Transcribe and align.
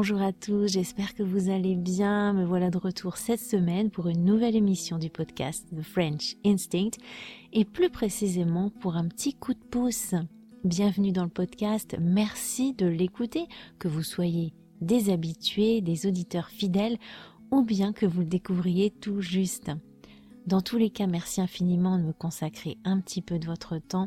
Bonjour 0.00 0.22
à 0.22 0.32
tous, 0.32 0.68
j'espère 0.68 1.12
que 1.12 1.24
vous 1.24 1.50
allez 1.50 1.74
bien. 1.74 2.32
Me 2.32 2.44
voilà 2.44 2.70
de 2.70 2.78
retour 2.78 3.16
cette 3.16 3.40
semaine 3.40 3.90
pour 3.90 4.06
une 4.06 4.24
nouvelle 4.24 4.54
émission 4.54 4.96
du 4.96 5.10
podcast 5.10 5.66
The 5.76 5.82
French 5.82 6.36
Instinct 6.46 6.92
et 7.52 7.64
plus 7.64 7.90
précisément 7.90 8.70
pour 8.70 8.94
un 8.94 9.08
petit 9.08 9.34
coup 9.34 9.54
de 9.54 9.58
pouce. 9.58 10.14
Bienvenue 10.62 11.10
dans 11.10 11.24
le 11.24 11.28
podcast, 11.28 11.96
merci 12.00 12.74
de 12.74 12.86
l'écouter, 12.86 13.48
que 13.80 13.88
vous 13.88 14.04
soyez 14.04 14.52
des 14.80 15.10
habitués, 15.10 15.80
des 15.80 16.06
auditeurs 16.06 16.50
fidèles 16.50 16.98
ou 17.50 17.64
bien 17.64 17.92
que 17.92 18.06
vous 18.06 18.20
le 18.20 18.26
découvriez 18.26 18.90
tout 18.90 19.20
juste. 19.20 19.72
Dans 20.46 20.60
tous 20.60 20.78
les 20.78 20.90
cas, 20.90 21.08
merci 21.08 21.40
infiniment 21.40 21.98
de 21.98 22.04
me 22.04 22.12
consacrer 22.12 22.78
un 22.84 23.00
petit 23.00 23.20
peu 23.20 23.40
de 23.40 23.46
votre 23.46 23.78
temps. 23.78 24.06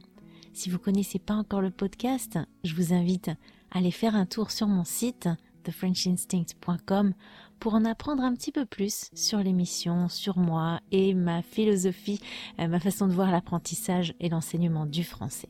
Si 0.54 0.70
vous 0.70 0.80
connaissez 0.80 1.20
pas 1.20 1.36
encore 1.36 1.60
le 1.60 1.70
podcast, 1.70 2.40
je 2.64 2.76
vous 2.76 2.94
invite 2.94 3.28
à 3.28 3.80
aller 3.80 3.92
faire 3.92 4.16
un 4.16 4.26
tour 4.26 4.52
sur 4.52 4.68
mon 4.68 4.86
site 4.86 5.28
thefrenchinstinct.com 5.62 7.14
pour 7.60 7.76
en 7.76 7.86
apprendre 7.86 8.24
un 8.24 8.34
petit 8.34 8.52
peu 8.52 8.66
plus 8.66 9.10
sur 9.14 9.40
l'émission, 9.40 10.10
sur 10.10 10.38
moi 10.38 10.80
et 10.92 11.14
ma 11.14 11.42
philosophie, 11.42 12.20
euh, 12.60 12.68
ma 12.68 12.80
façon 12.80 13.08
de 13.08 13.14
voir 13.14 13.32
l'apprentissage 13.32 14.14
et 14.20 14.30
l'enseignement 14.30 14.86
du 14.86 15.04
français. 15.04 15.50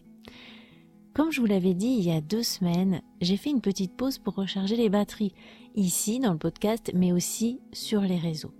Comme 1.13 1.31
je 1.31 1.41
vous 1.41 1.47
l'avais 1.47 1.73
dit 1.73 1.87
il 1.87 2.03
y 2.03 2.11
a 2.11 2.21
deux 2.21 2.43
semaines, 2.43 3.01
j'ai 3.19 3.37
fait 3.37 3.49
une 3.49 3.61
petite 3.61 3.95
pause 3.95 4.17
pour 4.17 4.35
recharger 4.35 4.75
les 4.75 4.89
batteries, 4.89 5.33
ici 5.75 6.19
dans 6.19 6.33
le 6.33 6.37
podcast, 6.37 6.91
mais 6.93 7.11
aussi 7.11 7.59
sur 7.73 8.01
les 8.01 8.17
réseaux. 8.17 8.53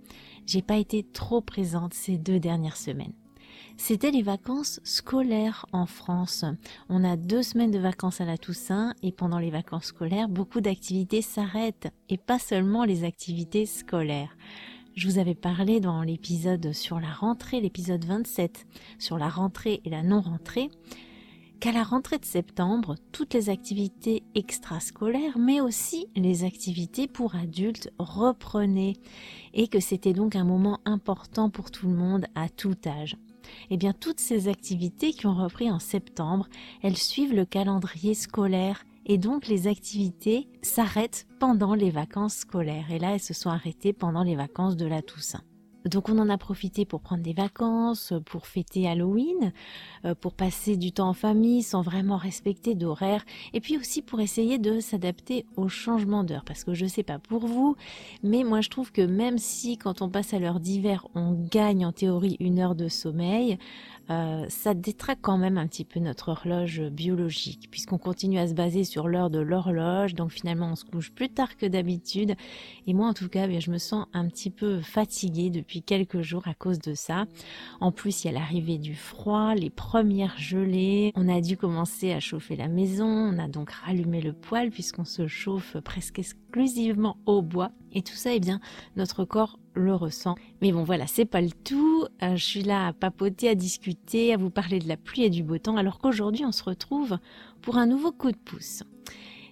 J'ai 0.46 0.62
pas 0.62 0.76
été 0.76 1.02
trop 1.02 1.40
présente 1.40 1.94
ces 1.94 2.18
deux 2.18 2.40
dernières 2.40 2.76
semaines 2.76 3.14
c'était 3.76 4.10
les 4.10 4.22
vacances 4.22 4.80
scolaires 4.84 5.66
en 5.72 5.86
France. 5.86 6.44
On 6.88 7.04
a 7.04 7.16
deux 7.16 7.42
semaines 7.42 7.70
de 7.70 7.78
vacances 7.78 8.20
à 8.20 8.24
la 8.24 8.38
Toussaint 8.38 8.94
et 9.02 9.12
pendant 9.12 9.38
les 9.38 9.50
vacances 9.50 9.86
scolaires, 9.86 10.28
beaucoup 10.28 10.60
d'activités 10.60 11.22
s'arrêtent 11.22 11.92
et 12.08 12.18
pas 12.18 12.38
seulement 12.38 12.84
les 12.84 13.04
activités 13.04 13.66
scolaires. 13.66 14.36
Je 14.94 15.08
vous 15.08 15.18
avais 15.18 15.34
parlé 15.34 15.80
dans 15.80 16.02
l'épisode 16.02 16.72
sur 16.72 17.00
la 17.00 17.10
rentrée, 17.10 17.60
l'épisode 17.60 18.04
27, 18.04 18.66
sur 18.98 19.16
la 19.18 19.30
rentrée 19.30 19.80
et 19.84 19.90
la 19.90 20.02
non-rentrée, 20.02 20.68
qu'à 21.60 21.72
la 21.72 21.82
rentrée 21.82 22.18
de 22.18 22.24
septembre, 22.26 22.96
toutes 23.10 23.32
les 23.32 23.48
activités 23.48 24.22
extrascolaires, 24.34 25.38
mais 25.38 25.60
aussi 25.60 26.08
les 26.14 26.44
activités 26.44 27.06
pour 27.06 27.36
adultes 27.36 27.90
reprenaient 27.98 28.96
et 29.54 29.68
que 29.68 29.80
c'était 29.80 30.12
donc 30.12 30.36
un 30.36 30.44
moment 30.44 30.80
important 30.84 31.48
pour 31.48 31.70
tout 31.70 31.86
le 31.86 31.94
monde 31.94 32.26
à 32.34 32.48
tout 32.48 32.76
âge 32.84 33.16
eh 33.70 33.76
bien 33.76 33.92
toutes 33.92 34.20
ces 34.20 34.48
activités 34.48 35.12
qui 35.12 35.26
ont 35.26 35.34
repris 35.34 35.70
en 35.70 35.78
septembre, 35.78 36.48
elles 36.82 36.96
suivent 36.96 37.34
le 37.34 37.44
calendrier 37.44 38.14
scolaire 38.14 38.84
et 39.06 39.18
donc 39.18 39.46
les 39.46 39.66
activités 39.66 40.48
s'arrêtent 40.62 41.26
pendant 41.40 41.74
les 41.74 41.90
vacances 41.90 42.36
scolaires. 42.36 42.90
Et 42.90 42.98
là, 42.98 43.14
elles 43.14 43.20
se 43.20 43.34
sont 43.34 43.50
arrêtées 43.50 43.92
pendant 43.92 44.22
les 44.22 44.36
vacances 44.36 44.76
de 44.76 44.86
la 44.86 45.02
Toussaint. 45.02 45.42
Donc 45.84 46.08
on 46.08 46.18
en 46.18 46.28
a 46.28 46.38
profité 46.38 46.84
pour 46.84 47.00
prendre 47.00 47.22
des 47.22 47.32
vacances, 47.32 48.12
pour 48.26 48.46
fêter 48.46 48.88
Halloween, 48.88 49.52
euh, 50.04 50.14
pour 50.14 50.32
passer 50.32 50.76
du 50.76 50.92
temps 50.92 51.08
en 51.08 51.12
famille 51.12 51.62
sans 51.62 51.82
vraiment 51.82 52.16
respecter 52.16 52.74
d'horaire, 52.74 53.24
et 53.52 53.60
puis 53.60 53.76
aussi 53.76 54.02
pour 54.02 54.20
essayer 54.20 54.58
de 54.58 54.80
s'adapter 54.80 55.44
au 55.56 55.68
changement 55.68 56.24
d'heure. 56.24 56.44
Parce 56.44 56.64
que 56.64 56.74
je 56.74 56.86
sais 56.86 57.02
pas 57.02 57.18
pour 57.18 57.46
vous, 57.46 57.76
mais 58.22 58.44
moi 58.44 58.60
je 58.60 58.70
trouve 58.70 58.92
que 58.92 59.02
même 59.02 59.38
si 59.38 59.76
quand 59.76 60.02
on 60.02 60.08
passe 60.08 60.34
à 60.34 60.38
l'heure 60.38 60.60
d'hiver, 60.60 61.06
on 61.14 61.32
gagne 61.32 61.84
en 61.84 61.92
théorie 61.92 62.36
une 62.40 62.58
heure 62.58 62.74
de 62.74 62.88
sommeil, 62.88 63.58
euh, 64.10 64.46
ça 64.48 64.74
détraque 64.74 65.20
quand 65.20 65.38
même 65.38 65.58
un 65.58 65.66
petit 65.66 65.84
peu 65.84 66.00
notre 66.00 66.30
horloge 66.30 66.82
biologique, 66.82 67.68
puisqu'on 67.70 67.98
continue 67.98 68.38
à 68.38 68.48
se 68.48 68.54
baser 68.54 68.84
sur 68.84 69.08
l'heure 69.08 69.30
de 69.30 69.38
l'horloge, 69.38 70.14
donc 70.14 70.30
finalement 70.30 70.70
on 70.72 70.76
se 70.76 70.84
couche 70.84 71.12
plus 71.12 71.28
tard 71.28 71.56
que 71.56 71.66
d'habitude, 71.66 72.34
et 72.86 72.94
moi 72.94 73.08
en 73.08 73.14
tout 73.14 73.28
cas, 73.28 73.46
bien, 73.46 73.60
je 73.60 73.70
me 73.70 73.78
sens 73.78 74.06
un 74.12 74.28
petit 74.28 74.50
peu 74.50 74.80
fatiguée 74.80 75.50
depuis 75.50 75.82
quelques 75.82 76.22
jours 76.22 76.46
à 76.46 76.54
cause 76.54 76.78
de 76.78 76.94
ça. 76.94 77.26
En 77.80 77.92
plus, 77.92 78.24
il 78.24 78.28
y 78.28 78.30
a 78.30 78.32
l'arrivée 78.32 78.78
du 78.78 78.94
froid, 78.94 79.54
les 79.54 79.70
premières 79.70 80.38
gelées, 80.38 81.12
on 81.14 81.28
a 81.28 81.40
dû 81.40 81.56
commencer 81.56 82.12
à 82.12 82.20
chauffer 82.20 82.56
la 82.56 82.68
maison, 82.68 83.06
on 83.06 83.38
a 83.38 83.48
donc 83.48 83.70
rallumé 83.70 84.20
le 84.20 84.32
poêle 84.32 84.70
puisqu'on 84.70 85.04
se 85.04 85.26
chauffe 85.26 85.76
presque 85.78 86.18
exclusivement 86.18 87.16
au 87.26 87.42
bois, 87.42 87.70
et 87.92 88.02
tout 88.02 88.14
ça, 88.14 88.32
eh 88.32 88.40
bien, 88.40 88.60
notre 88.96 89.24
corps 89.24 89.58
le 89.74 89.94
ressent. 89.94 90.34
Mais 90.60 90.72
bon, 90.72 90.84
voilà, 90.84 91.06
c'est 91.06 91.24
pas 91.24 91.40
le 91.40 91.50
tout. 91.50 92.06
Euh, 92.22 92.36
je 92.36 92.44
suis 92.44 92.62
là 92.62 92.88
à 92.88 92.92
papoter, 92.92 93.48
à 93.48 93.54
discuter, 93.54 94.32
à 94.32 94.36
vous 94.36 94.50
parler 94.50 94.78
de 94.78 94.88
la 94.88 94.96
pluie 94.96 95.24
et 95.24 95.30
du 95.30 95.42
beau 95.42 95.58
temps, 95.58 95.76
alors 95.76 95.98
qu'aujourd'hui, 95.98 96.44
on 96.44 96.52
se 96.52 96.64
retrouve 96.64 97.18
pour 97.60 97.76
un 97.76 97.86
nouveau 97.86 98.12
coup 98.12 98.30
de 98.30 98.36
pouce. 98.36 98.82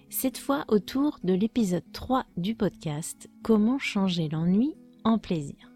Cette 0.09 0.37
fois 0.37 0.65
autour 0.67 1.19
de 1.23 1.33
l'épisode 1.33 1.89
3 1.93 2.25
du 2.35 2.53
podcast 2.53 3.29
Comment 3.43 3.79
changer 3.79 4.27
l'ennui 4.29 4.75
en 5.03 5.17
plaisir. 5.17 5.71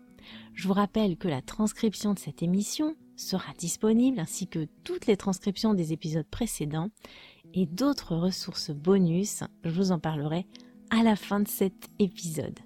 Je 0.53 0.67
vous 0.67 0.73
rappelle 0.73 1.17
que 1.17 1.27
la 1.27 1.41
transcription 1.41 2.13
de 2.13 2.19
cette 2.19 2.43
émission 2.43 2.95
sera 3.15 3.53
disponible 3.57 4.19
ainsi 4.19 4.47
que 4.47 4.67
toutes 4.83 5.07
les 5.07 5.17
transcriptions 5.17 5.73
des 5.73 5.93
épisodes 5.93 6.27
précédents 6.29 6.89
et 7.53 7.65
d'autres 7.65 8.15
ressources 8.15 8.71
bonus, 8.71 9.43
je 9.63 9.69
vous 9.69 9.91
en 9.91 9.99
parlerai 9.99 10.45
à 10.89 11.03
la 11.03 11.15
fin 11.15 11.39
de 11.39 11.47
cet 11.47 11.89
épisode. 11.99 12.59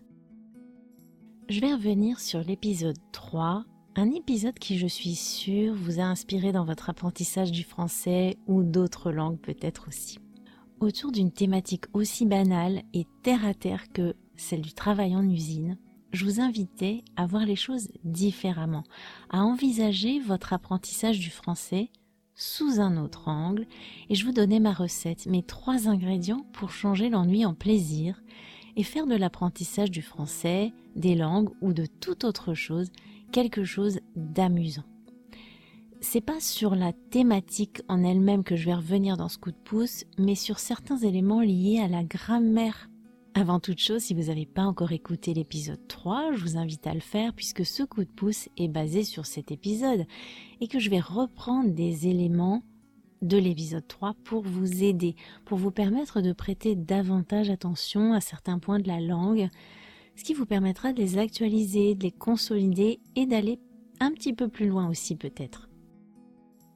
Je 1.49 1.61
vais 1.61 1.73
revenir 1.73 2.19
sur 2.19 2.43
l'épisode 2.43 2.99
3, 3.11 3.65
un 3.95 4.11
épisode 4.11 4.59
qui 4.59 4.77
je 4.77 4.85
suis 4.85 5.15
sûre 5.15 5.73
vous 5.73 5.99
a 5.99 6.03
inspiré 6.03 6.51
dans 6.51 6.63
votre 6.63 6.91
apprentissage 6.91 7.51
du 7.51 7.63
français 7.63 8.37
ou 8.45 8.61
d'autres 8.61 9.11
langues 9.11 9.39
peut-être 9.39 9.87
aussi. 9.87 10.19
Autour 10.79 11.11
d'une 11.11 11.31
thématique 11.31 11.85
aussi 11.93 12.27
banale 12.27 12.83
et 12.93 13.07
terre 13.23 13.47
à 13.47 13.55
terre 13.55 13.91
que 13.91 14.13
celle 14.35 14.61
du 14.61 14.73
travail 14.73 15.15
en 15.15 15.27
usine, 15.27 15.79
je 16.13 16.23
vous 16.23 16.39
invitais 16.39 17.03
à 17.15 17.25
voir 17.25 17.47
les 17.47 17.55
choses 17.55 17.89
différemment, 18.03 18.83
à 19.31 19.41
envisager 19.41 20.19
votre 20.19 20.53
apprentissage 20.53 21.17
du 21.17 21.31
français 21.31 21.89
sous 22.35 22.79
un 22.79 23.03
autre 23.03 23.27
angle 23.27 23.65
et 24.07 24.13
je 24.13 24.23
vous 24.23 24.33
donnais 24.33 24.59
ma 24.59 24.71
recette, 24.71 25.25
mes 25.25 25.41
trois 25.41 25.87
ingrédients 25.87 26.45
pour 26.53 26.69
changer 26.69 27.09
l'ennui 27.09 27.43
en 27.43 27.55
plaisir 27.55 28.21
et 28.79 28.83
faire 28.83 29.07
de 29.07 29.15
l'apprentissage 29.15 29.91
du 29.91 30.01
français, 30.01 30.71
des 30.95 31.13
langues 31.13 31.49
ou 31.59 31.73
de 31.73 31.85
toute 31.85 32.23
autre 32.23 32.53
chose 32.53 32.89
quelque 33.33 33.65
chose 33.65 33.99
d'amusant. 34.15 34.85
C'est 35.99 36.21
pas 36.21 36.39
sur 36.39 36.75
la 36.75 36.93
thématique 36.93 37.81
en 37.89 38.05
elle-même 38.05 38.45
que 38.45 38.55
je 38.55 38.65
vais 38.67 38.73
revenir 38.73 39.17
dans 39.17 39.27
ce 39.27 39.37
coup 39.37 39.51
de 39.51 39.57
pouce, 39.57 40.05
mais 40.17 40.35
sur 40.35 40.59
certains 40.59 40.95
éléments 40.95 41.41
liés 41.41 41.81
à 41.83 41.89
la 41.89 42.05
grammaire 42.05 42.89
avant 43.35 43.59
toute 43.59 43.79
chose, 43.79 44.01
si 44.01 44.13
vous 44.13 44.23
n'avez 44.23 44.45
pas 44.45 44.63
encore 44.63 44.91
écouté 44.91 45.33
l'épisode 45.33 45.85
3, 45.87 46.33
je 46.33 46.41
vous 46.41 46.57
invite 46.57 46.87
à 46.87 46.93
le 46.93 46.99
faire 46.99 47.33
puisque 47.33 47.65
ce 47.65 47.83
coup 47.83 48.03
de 48.03 48.09
pouce 48.09 48.49
est 48.57 48.67
basé 48.69 49.03
sur 49.03 49.25
cet 49.25 49.51
épisode 49.51 50.05
et 50.61 50.67
que 50.67 50.79
je 50.79 50.89
vais 50.89 50.99
reprendre 50.99 51.69
des 51.69 52.07
éléments 52.07 52.63
de 53.21 53.37
l'épisode 53.37 53.87
3 53.87 54.15
pour 54.23 54.43
vous 54.43 54.83
aider, 54.83 55.15
pour 55.45 55.57
vous 55.57 55.71
permettre 55.71 56.21
de 56.21 56.33
prêter 56.33 56.75
davantage 56.75 57.49
attention 57.49 58.13
à 58.13 58.21
certains 58.21 58.59
points 58.59 58.79
de 58.79 58.87
la 58.87 58.99
langue, 58.99 59.49
ce 60.15 60.23
qui 60.23 60.33
vous 60.33 60.45
permettra 60.45 60.93
de 60.93 60.99
les 60.99 61.17
actualiser, 61.17 61.95
de 61.95 62.03
les 62.03 62.11
consolider 62.11 62.99
et 63.15 63.25
d'aller 63.25 63.59
un 63.99 64.11
petit 64.11 64.33
peu 64.33 64.47
plus 64.47 64.67
loin 64.67 64.89
aussi 64.89 65.15
peut-être. 65.15 65.69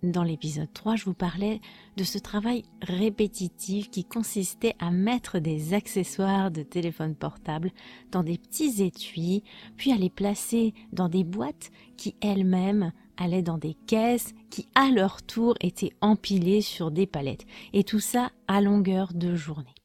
Dans 0.04 0.24
l'épisode 0.24 0.72
3, 0.74 0.98
je 0.98 1.06
vous 1.06 1.14
parlais 1.14 1.62
de 1.96 2.04
ce 2.04 2.18
travail 2.18 2.64
répétitif 2.82 3.90
qui 3.90 4.04
consistait 4.04 4.76
à 4.80 4.92
mettre 4.92 5.40
des 5.40 5.74
accessoires 5.74 6.52
de 6.52 6.62
téléphone 6.62 7.16
portable 7.16 7.72
dans 8.12 8.22
des 8.22 8.38
petits 8.38 8.84
étuis, 8.84 9.44
puis 9.78 9.94
à 9.94 9.96
les 9.96 10.10
placer 10.10 10.74
dans 10.92 11.08
des 11.08 11.24
boîtes 11.24 11.72
qui 11.96 12.18
elles-mêmes 12.20 12.92
allaient 13.18 13.42
dans 13.42 13.58
des 13.58 13.76
caisses 13.88 14.34
qui 14.50 14.68
à 14.76 14.90
leur 14.90 15.22
tour 15.22 15.56
étaient 15.62 15.94
empilées 16.02 16.62
sur 16.62 16.92
des 16.92 17.08
palettes. 17.08 17.46
Et 17.74 17.84
tout 17.84 18.00
ça 18.00 18.32
à 18.48 18.62
longueur 18.62 19.14
de 19.14 19.36
journée. 19.36 19.76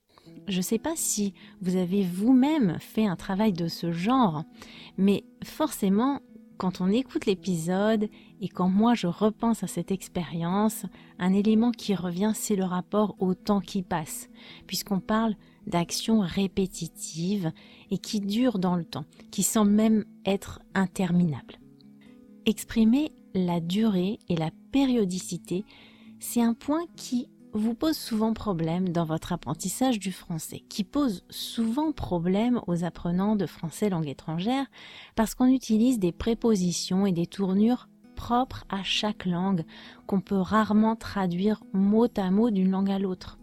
Je 0.48 0.58
ne 0.58 0.62
sais 0.62 0.78
pas 0.78 0.96
si 0.96 1.34
vous 1.60 1.76
avez 1.76 2.02
vous-même 2.04 2.78
fait 2.80 3.06
un 3.06 3.16
travail 3.16 3.52
de 3.52 3.68
ce 3.68 3.92
genre, 3.92 4.44
mais 4.96 5.24
forcément, 5.44 6.20
quand 6.56 6.80
on 6.80 6.90
écoute 6.90 7.26
l'épisode 7.26 8.08
et 8.40 8.48
quand 8.48 8.68
moi 8.68 8.94
je 8.94 9.06
repense 9.06 9.62
à 9.62 9.66
cette 9.66 9.92
expérience, 9.92 10.86
un 11.18 11.32
élément 11.32 11.70
qui 11.70 11.94
revient, 11.94 12.32
c'est 12.34 12.56
le 12.56 12.64
rapport 12.64 13.14
au 13.20 13.34
temps 13.34 13.60
qui 13.60 13.82
passe, 13.82 14.28
puisqu'on 14.66 15.00
parle 15.00 15.36
d'actions 15.66 16.20
répétitives 16.20 17.52
et 17.90 17.98
qui 17.98 18.20
durent 18.20 18.58
dans 18.58 18.74
le 18.74 18.84
temps, 18.84 19.04
qui 19.30 19.42
semblent 19.42 19.70
même 19.70 20.04
être 20.24 20.60
interminables. 20.74 21.58
Exprimer 22.46 23.12
la 23.34 23.60
durée 23.60 24.18
et 24.28 24.36
la 24.36 24.50
périodicité, 24.72 25.64
c'est 26.20 26.42
un 26.42 26.54
point 26.54 26.84
qui 26.96 27.28
vous 27.52 27.74
pose 27.74 27.96
souvent 27.96 28.34
problème 28.34 28.90
dans 28.90 29.04
votre 29.04 29.32
apprentissage 29.32 29.98
du 29.98 30.12
français, 30.12 30.62
qui 30.68 30.84
pose 30.84 31.24
souvent 31.30 31.92
problème 31.92 32.60
aux 32.66 32.84
apprenants 32.84 33.36
de 33.36 33.46
français 33.46 33.88
langue 33.88 34.08
étrangère 34.08 34.66
parce 35.16 35.34
qu'on 35.34 35.48
utilise 35.48 35.98
des 35.98 36.12
prépositions 36.12 37.06
et 37.06 37.12
des 37.12 37.26
tournures 37.26 37.88
propres 38.16 38.64
à 38.68 38.82
chaque 38.82 39.26
langue 39.26 39.64
qu'on 40.06 40.20
peut 40.20 40.40
rarement 40.40 40.96
traduire 40.96 41.62
mot 41.72 42.08
à 42.16 42.30
mot 42.30 42.50
d'une 42.50 42.70
langue 42.70 42.90
à 42.90 42.98
l'autre. 42.98 43.37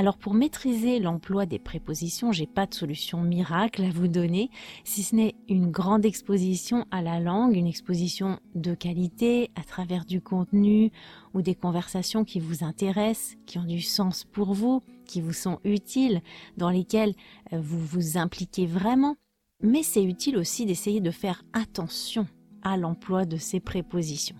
Alors 0.00 0.16
pour 0.16 0.32
maîtriser 0.32 1.00
l'emploi 1.00 1.44
des 1.44 1.58
prépositions, 1.58 2.30
j'ai 2.30 2.46
pas 2.46 2.66
de 2.66 2.74
solution 2.74 3.20
miracle 3.20 3.82
à 3.82 3.90
vous 3.90 4.06
donner, 4.06 4.48
si 4.84 5.02
ce 5.02 5.16
n'est 5.16 5.34
une 5.48 5.72
grande 5.72 6.04
exposition 6.04 6.86
à 6.92 7.02
la 7.02 7.18
langue, 7.18 7.56
une 7.56 7.66
exposition 7.66 8.38
de 8.54 8.74
qualité 8.74 9.50
à 9.56 9.64
travers 9.64 10.04
du 10.04 10.20
contenu 10.20 10.92
ou 11.34 11.42
des 11.42 11.56
conversations 11.56 12.24
qui 12.24 12.38
vous 12.38 12.62
intéressent, 12.62 13.36
qui 13.44 13.58
ont 13.58 13.64
du 13.64 13.80
sens 13.80 14.22
pour 14.22 14.54
vous, 14.54 14.84
qui 15.04 15.20
vous 15.20 15.32
sont 15.32 15.58
utiles, 15.64 16.22
dans 16.56 16.70
lesquelles 16.70 17.14
euh, 17.52 17.60
vous 17.60 17.84
vous 17.84 18.18
impliquez 18.18 18.66
vraiment. 18.66 19.16
Mais 19.64 19.82
c'est 19.82 20.04
utile 20.04 20.36
aussi 20.36 20.64
d'essayer 20.64 21.00
de 21.00 21.10
faire 21.10 21.42
attention 21.52 22.28
à 22.62 22.76
l'emploi 22.76 23.24
de 23.24 23.36
ces 23.36 23.58
prépositions. 23.58 24.36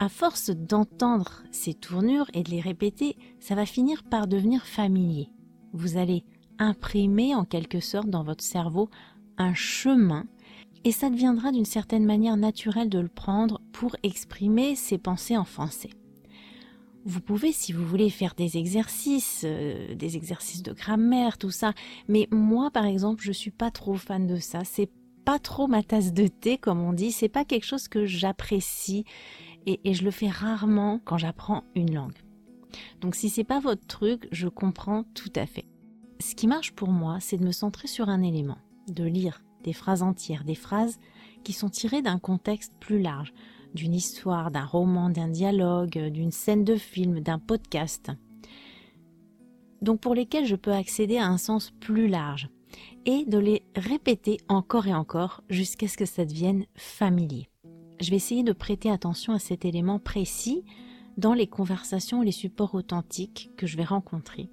À 0.00 0.08
force 0.08 0.50
d'entendre 0.50 1.42
ces 1.50 1.74
tournures 1.74 2.30
et 2.32 2.44
de 2.44 2.50
les 2.50 2.60
répéter, 2.60 3.16
ça 3.40 3.56
va 3.56 3.66
finir 3.66 4.04
par 4.04 4.28
devenir 4.28 4.64
familier. 4.64 5.28
Vous 5.72 5.96
allez 5.96 6.24
imprimer 6.60 7.34
en 7.34 7.44
quelque 7.44 7.80
sorte 7.80 8.08
dans 8.08 8.22
votre 8.22 8.44
cerveau 8.44 8.90
un 9.38 9.54
chemin 9.54 10.26
et 10.84 10.92
ça 10.92 11.10
deviendra 11.10 11.50
d'une 11.50 11.64
certaine 11.64 12.04
manière 12.04 12.36
naturelle 12.36 12.88
de 12.88 13.00
le 13.00 13.08
prendre 13.08 13.60
pour 13.72 13.96
exprimer 14.04 14.76
ses 14.76 14.98
pensées 14.98 15.36
en 15.36 15.44
français. 15.44 15.90
Vous 17.04 17.20
pouvez, 17.20 17.50
si 17.50 17.72
vous 17.72 17.84
voulez, 17.84 18.10
faire 18.10 18.34
des 18.36 18.56
exercices, 18.56 19.42
euh, 19.44 19.94
des 19.96 20.16
exercices 20.16 20.62
de 20.62 20.72
grammaire, 20.72 21.38
tout 21.38 21.50
ça. 21.50 21.72
Mais 22.06 22.28
moi, 22.30 22.70
par 22.70 22.84
exemple, 22.86 23.24
je 23.24 23.32
suis 23.32 23.50
pas 23.50 23.70
trop 23.70 23.94
fan 23.94 24.26
de 24.26 24.36
ça. 24.36 24.62
C'est 24.64 24.90
pas 25.24 25.38
trop 25.38 25.66
ma 25.66 25.82
tasse 25.82 26.12
de 26.12 26.26
thé, 26.26 26.58
comme 26.58 26.80
on 26.80 26.92
dit. 26.92 27.12
C'est 27.12 27.28
pas 27.28 27.44
quelque 27.44 27.66
chose 27.66 27.88
que 27.88 28.06
j'apprécie 28.06 29.04
et, 29.68 29.94
je 29.94 30.04
le 30.04 30.10
fais 30.10 30.28
rarement 30.28 31.00
quand 31.04 31.18
j'apprends 31.18 31.64
une 31.74 31.94
langue. 31.94 32.16
Donc 33.00 33.14
si 33.14 33.28
c'est 33.28 33.44
pas 33.44 33.60
votre 33.60 33.86
truc, 33.86 34.28
je 34.32 34.48
comprends 34.48 35.04
tout 35.14 35.32
à 35.36 35.46
fait. 35.46 35.66
Ce 36.20 36.34
qui 36.34 36.46
marche 36.46 36.72
pour 36.72 36.88
moi, 36.88 37.18
c'est 37.20 37.36
de 37.36 37.44
me 37.44 37.52
centrer 37.52 37.88
sur 37.88 38.08
un 38.08 38.22
élément, 38.22 38.58
de 38.88 39.04
lire 39.04 39.42
des 39.64 39.72
phrases 39.72 40.02
entières, 40.02 40.44
des 40.44 40.54
phrases 40.54 40.98
qui 41.44 41.52
sont 41.52 41.68
tirées 41.68 42.02
d'un 42.02 42.18
contexte 42.18 42.72
plus 42.80 43.00
large, 43.00 43.32
d'une 43.74 43.94
histoire, 43.94 44.50
d'un 44.50 44.64
roman, 44.64 45.10
d'un 45.10 45.28
dialogue, 45.28 45.98
d'une 46.10 46.32
scène 46.32 46.64
de 46.64 46.76
film, 46.76 47.20
d'un 47.20 47.38
podcast. 47.38 48.10
Donc 49.82 50.00
pour 50.00 50.14
lesquelles 50.14 50.46
je 50.46 50.56
peux 50.56 50.72
accéder 50.72 51.18
à 51.18 51.26
un 51.26 51.38
sens 51.38 51.70
plus 51.80 52.08
large 52.08 52.48
et 53.04 53.24
de 53.24 53.38
les 53.38 53.62
répéter 53.76 54.38
encore 54.48 54.86
et 54.86 54.94
encore 54.94 55.42
jusqu'à 55.48 55.88
ce 55.88 55.96
que 55.96 56.06
ça 56.06 56.24
devienne 56.24 56.66
familier 56.74 57.47
je 58.00 58.10
vais 58.10 58.16
essayer 58.16 58.42
de 58.42 58.52
prêter 58.52 58.90
attention 58.90 59.32
à 59.32 59.38
cet 59.38 59.64
élément 59.64 59.98
précis 59.98 60.64
dans 61.16 61.34
les 61.34 61.46
conversations 61.46 62.22
et 62.22 62.26
les 62.26 62.32
supports 62.32 62.74
authentiques 62.74 63.50
que 63.56 63.66
je 63.66 63.76
vais 63.76 63.84
rencontrer 63.84 64.50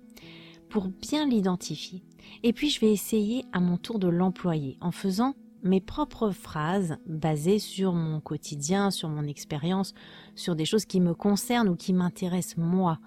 pour 0.70 0.88
bien 0.88 1.28
l'identifier. 1.28 2.04
Et 2.44 2.54
puis 2.54 2.70
je 2.70 2.80
vais 2.80 2.92
essayer 2.92 3.46
à 3.54 3.60
mon 3.60 3.78
tour 3.78 4.00
de 4.00 4.08
l'employer 4.08 4.78
en 4.82 4.92
faisant 4.92 5.36
mes 5.64 5.82
propres 5.82 6.32
phrases 6.32 6.98
basées 7.08 7.60
sur 7.60 7.94
mon 7.94 8.20
quotidien, 8.20 8.92
sur 8.92 9.10
mon 9.10 9.24
expérience, 9.24 9.94
sur 10.36 10.56
des 10.56 10.66
choses 10.66 10.86
qui 10.86 11.02
me 11.02 11.14
concernent 11.14 11.70
ou 11.70 11.76
qui 11.76 11.94
m'intéressent 11.94 12.58
moi. 12.58 13.00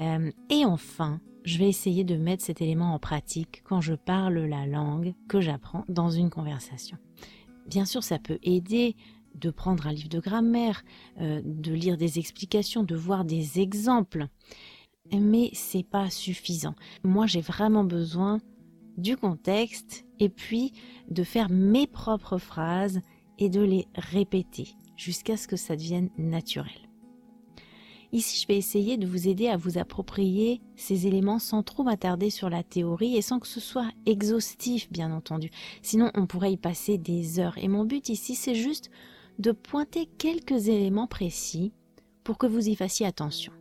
Euh, 0.00 0.30
et 0.48 0.64
enfin, 0.64 1.20
je 1.44 1.58
vais 1.58 1.68
essayer 1.68 2.04
de 2.04 2.16
mettre 2.16 2.44
cet 2.44 2.62
élément 2.62 2.94
en 2.94 2.98
pratique 2.98 3.62
quand 3.64 3.80
je 3.80 3.94
parle 3.94 4.38
la 4.38 4.66
langue 4.66 5.14
que 5.28 5.40
j'apprends 5.40 5.84
dans 5.88 6.10
une 6.10 6.30
conversation. 6.30 6.96
Bien 7.66 7.84
sûr, 7.84 8.02
ça 8.02 8.18
peut 8.18 8.38
aider 8.42 8.96
de 9.34 9.50
prendre 9.50 9.86
un 9.86 9.92
livre 9.92 10.08
de 10.08 10.20
grammaire, 10.20 10.82
euh, 11.20 11.40
de 11.44 11.72
lire 11.72 11.96
des 11.96 12.18
explications, 12.18 12.82
de 12.82 12.94
voir 12.94 13.24
des 13.24 13.60
exemples. 13.60 14.26
Mais 15.12 15.50
c'est 15.54 15.86
pas 15.86 16.10
suffisant. 16.10 16.74
Moi, 17.02 17.26
j'ai 17.26 17.40
vraiment 17.40 17.84
besoin 17.84 18.38
du 18.96 19.16
contexte 19.16 20.04
et 20.18 20.28
puis 20.28 20.72
de 21.10 21.24
faire 21.24 21.50
mes 21.50 21.86
propres 21.86 22.38
phrases 22.38 23.00
et 23.38 23.48
de 23.48 23.60
les 23.60 23.86
répéter 23.96 24.68
jusqu'à 24.96 25.36
ce 25.36 25.48
que 25.48 25.56
ça 25.56 25.76
devienne 25.76 26.10
naturel. 26.18 26.90
Ici, 28.12 28.40
je 28.42 28.48
vais 28.48 28.56
essayer 28.56 28.96
de 28.96 29.06
vous 29.06 29.28
aider 29.28 29.46
à 29.46 29.56
vous 29.56 29.78
approprier 29.78 30.60
ces 30.74 31.06
éléments 31.06 31.38
sans 31.38 31.62
trop 31.62 31.84
m'attarder 31.84 32.28
sur 32.28 32.50
la 32.50 32.64
théorie 32.64 33.16
et 33.16 33.22
sans 33.22 33.38
que 33.38 33.46
ce 33.46 33.60
soit 33.60 33.88
exhaustif, 34.04 34.90
bien 34.90 35.12
entendu. 35.12 35.50
Sinon, 35.80 36.10
on 36.14 36.26
pourrait 36.26 36.52
y 36.52 36.56
passer 36.56 36.98
des 36.98 37.38
heures. 37.38 37.56
Et 37.58 37.68
mon 37.68 37.84
but 37.84 38.08
ici, 38.08 38.34
c'est 38.34 38.56
juste 38.56 38.90
de 39.40 39.52
pointer 39.52 40.06
quelques 40.18 40.68
éléments 40.68 41.06
précis 41.06 41.72
pour 42.24 42.36
que 42.36 42.46
vous 42.46 42.68
y 42.68 42.76
fassiez 42.76 43.06
attention. 43.06 43.52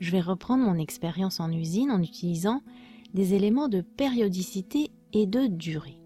Je 0.00 0.10
vais 0.10 0.20
reprendre 0.20 0.64
mon 0.64 0.78
expérience 0.78 1.40
en 1.40 1.52
usine 1.52 1.90
en 1.90 2.02
utilisant 2.02 2.62
des 3.12 3.34
éléments 3.34 3.68
de 3.68 3.82
périodicité 3.82 4.90
et 5.12 5.26
de 5.26 5.46
durée. 5.46 6.00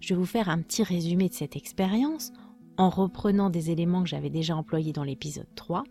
Je 0.00 0.14
vais 0.14 0.18
vous 0.18 0.26
faire 0.26 0.48
un 0.48 0.60
petit 0.60 0.82
résumé 0.82 1.28
de 1.28 1.34
cette 1.34 1.54
expérience 1.54 2.32
en 2.76 2.90
reprenant 2.90 3.50
des 3.50 3.70
éléments 3.70 4.02
que 4.02 4.08
j'avais 4.08 4.30
déjà 4.30 4.56
employés 4.56 4.92
dans 4.92 5.04
l'épisode 5.04 5.46
3. 5.54 5.84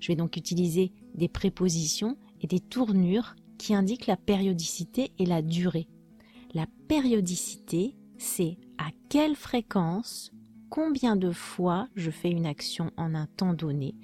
Je 0.00 0.08
vais 0.08 0.16
donc 0.16 0.36
utiliser 0.36 0.92
des 1.14 1.28
prépositions 1.28 2.16
et 2.40 2.48
des 2.48 2.60
tournures 2.60 3.36
qui 3.58 3.74
indiquent 3.74 4.08
la 4.08 4.16
périodicité 4.16 5.12
et 5.20 5.26
la 5.26 5.40
durée. 5.40 5.86
La 6.52 6.66
périodicité, 6.88 7.94
c'est 8.18 8.58
à 8.78 8.90
quelle 9.08 9.36
fréquence 9.36 10.32
combien 10.74 11.14
de 11.14 11.30
fois 11.30 11.86
je 11.94 12.10
fais 12.10 12.32
une 12.32 12.46
action 12.46 12.90
en 12.96 13.14
un 13.14 13.26
temps 13.26 13.54
donné 13.54 13.94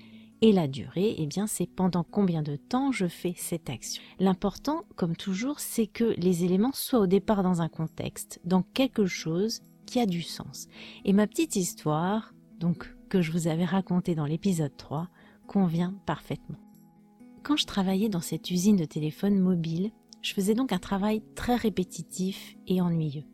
et 0.40 0.52
la 0.52 0.68
durée, 0.68 1.16
eh 1.18 1.26
bien, 1.26 1.48
c'est 1.48 1.66
pendant 1.66 2.04
combien 2.04 2.42
de 2.42 2.54
temps 2.54 2.92
je 2.92 3.08
fais 3.08 3.34
cette 3.36 3.68
action. 3.68 4.00
L'important, 4.20 4.84
comme 4.94 5.16
toujours, 5.16 5.58
c'est 5.58 5.88
que 5.88 6.14
les 6.16 6.44
éléments 6.44 6.70
soient 6.72 7.00
au 7.00 7.08
départ 7.08 7.42
dans 7.42 7.60
un 7.60 7.68
contexte, 7.68 8.40
dans 8.44 8.62
quelque 8.62 9.06
chose 9.06 9.62
qui 9.84 9.98
a 9.98 10.06
du 10.06 10.22
sens. 10.22 10.68
Et 11.04 11.12
ma 11.12 11.26
petite 11.26 11.56
histoire, 11.56 12.32
donc, 12.60 12.94
que 13.08 13.20
je 13.20 13.32
vous 13.32 13.48
avais 13.48 13.64
racontée 13.64 14.14
dans 14.14 14.26
l'épisode 14.26 14.76
3, 14.76 15.08
convient 15.48 15.92
parfaitement. 16.06 16.60
Quand 17.42 17.56
je 17.56 17.66
travaillais 17.66 18.08
dans 18.08 18.20
cette 18.20 18.48
usine 18.48 18.76
de 18.76 18.84
téléphone 18.84 19.40
mobile, 19.40 19.90
je 20.22 20.34
faisais 20.34 20.54
donc 20.54 20.72
un 20.72 20.78
travail 20.78 21.20
très 21.34 21.56
répétitif 21.56 22.54
et 22.68 22.80
ennuyeux. 22.80 23.24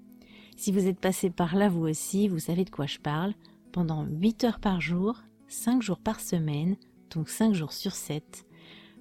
Si 0.56 0.72
vous 0.72 0.86
êtes 0.86 0.98
passé 0.98 1.28
par 1.28 1.54
là 1.54 1.68
vous 1.68 1.86
aussi, 1.86 2.28
vous 2.28 2.38
savez 2.38 2.64
de 2.64 2.70
quoi 2.70 2.86
je 2.86 2.98
parle. 2.98 3.34
Pendant 3.72 4.06
8 4.06 4.44
heures 4.44 4.58
par 4.58 4.80
jour, 4.80 5.22
5 5.48 5.82
jours 5.82 5.98
par 5.98 6.18
semaine, 6.18 6.76
donc 7.14 7.28
5 7.28 7.52
jours 7.52 7.72
sur 7.72 7.92
7, 7.92 8.46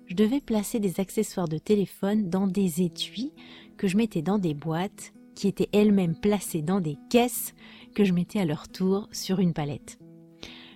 je 0.06 0.16
devais 0.16 0.42
placer 0.42 0.80
des 0.80 1.00
accessoires 1.00 1.48
de 1.48 1.58
téléphone 1.58 2.30
dans 2.30 2.46
des 2.46 2.82
étuis 2.82 3.32
que 3.78 3.88
je 3.88 3.96
mettais 3.96 4.22
dans 4.22 4.38
des 4.38 4.54
boîtes 4.54 5.14
qui 5.34 5.48
étaient 5.48 5.70
elles-mêmes 5.72 6.16
placées 6.16 6.62
dans 6.62 6.82
des 6.82 6.98
caisses 7.10 7.54
que 7.96 8.04
je 8.04 8.14
mettais 8.14 8.40
à 8.40 8.46
leur 8.46 8.68
tour 8.68 9.08
sur 9.14 9.40
une 9.40 9.54
palette. 9.54 9.98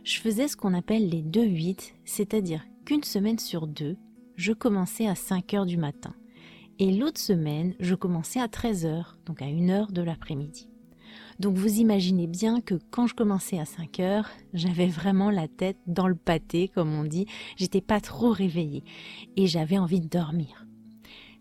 Je 0.06 0.20
faisais 0.20 0.48
ce 0.48 0.56
qu'on 0.56 0.74
appelle 0.74 1.10
les 1.10 1.22
2-8, 1.22 1.94
c'est-à-dire 2.06 2.66
qu'une 2.86 3.04
semaine 3.04 3.38
sur 3.38 3.68
deux, 3.68 3.98
je 4.38 4.54
commençais 4.54 5.08
à 5.08 5.16
5 5.16 5.54
heures 5.54 5.66
du 5.66 5.78
matin. 5.78 6.16
Et 6.82 6.92
l'autre 6.92 7.20
semaine, 7.20 7.76
je 7.82 7.94
commençais 7.94 8.40
à 8.40 8.48
13 8.48 8.86
heures, 8.86 9.18
donc 9.26 9.42
à 9.42 9.46
1 9.46 9.70
heure 9.70 9.92
de 9.92 10.02
l'après-midi. 10.02 10.70
Donc 11.38 11.58
vous 11.58 11.80
imaginez 11.80 12.26
bien 12.26 12.62
que 12.62 12.76
quand 12.90 13.06
je 13.06 13.16
commençais 13.16 13.60
à 13.60 13.66
5 13.66 14.00
heures, 14.00 14.30
j'avais 14.54 14.88
vraiment 14.88 15.30
la 15.30 15.50
tête 15.50 15.78
dans 15.88 16.08
le 16.08 16.16
pâté, 16.16 16.70
comme 16.70 16.94
on 16.94 17.04
dit. 17.04 17.26
J'étais 17.58 17.82
pas 17.82 18.00
trop 18.00 18.32
réveillée 18.32 18.86
et 19.36 19.46
j'avais 19.46 19.78
envie 19.78 20.00
de 20.00 20.08
dormir. 20.08 20.66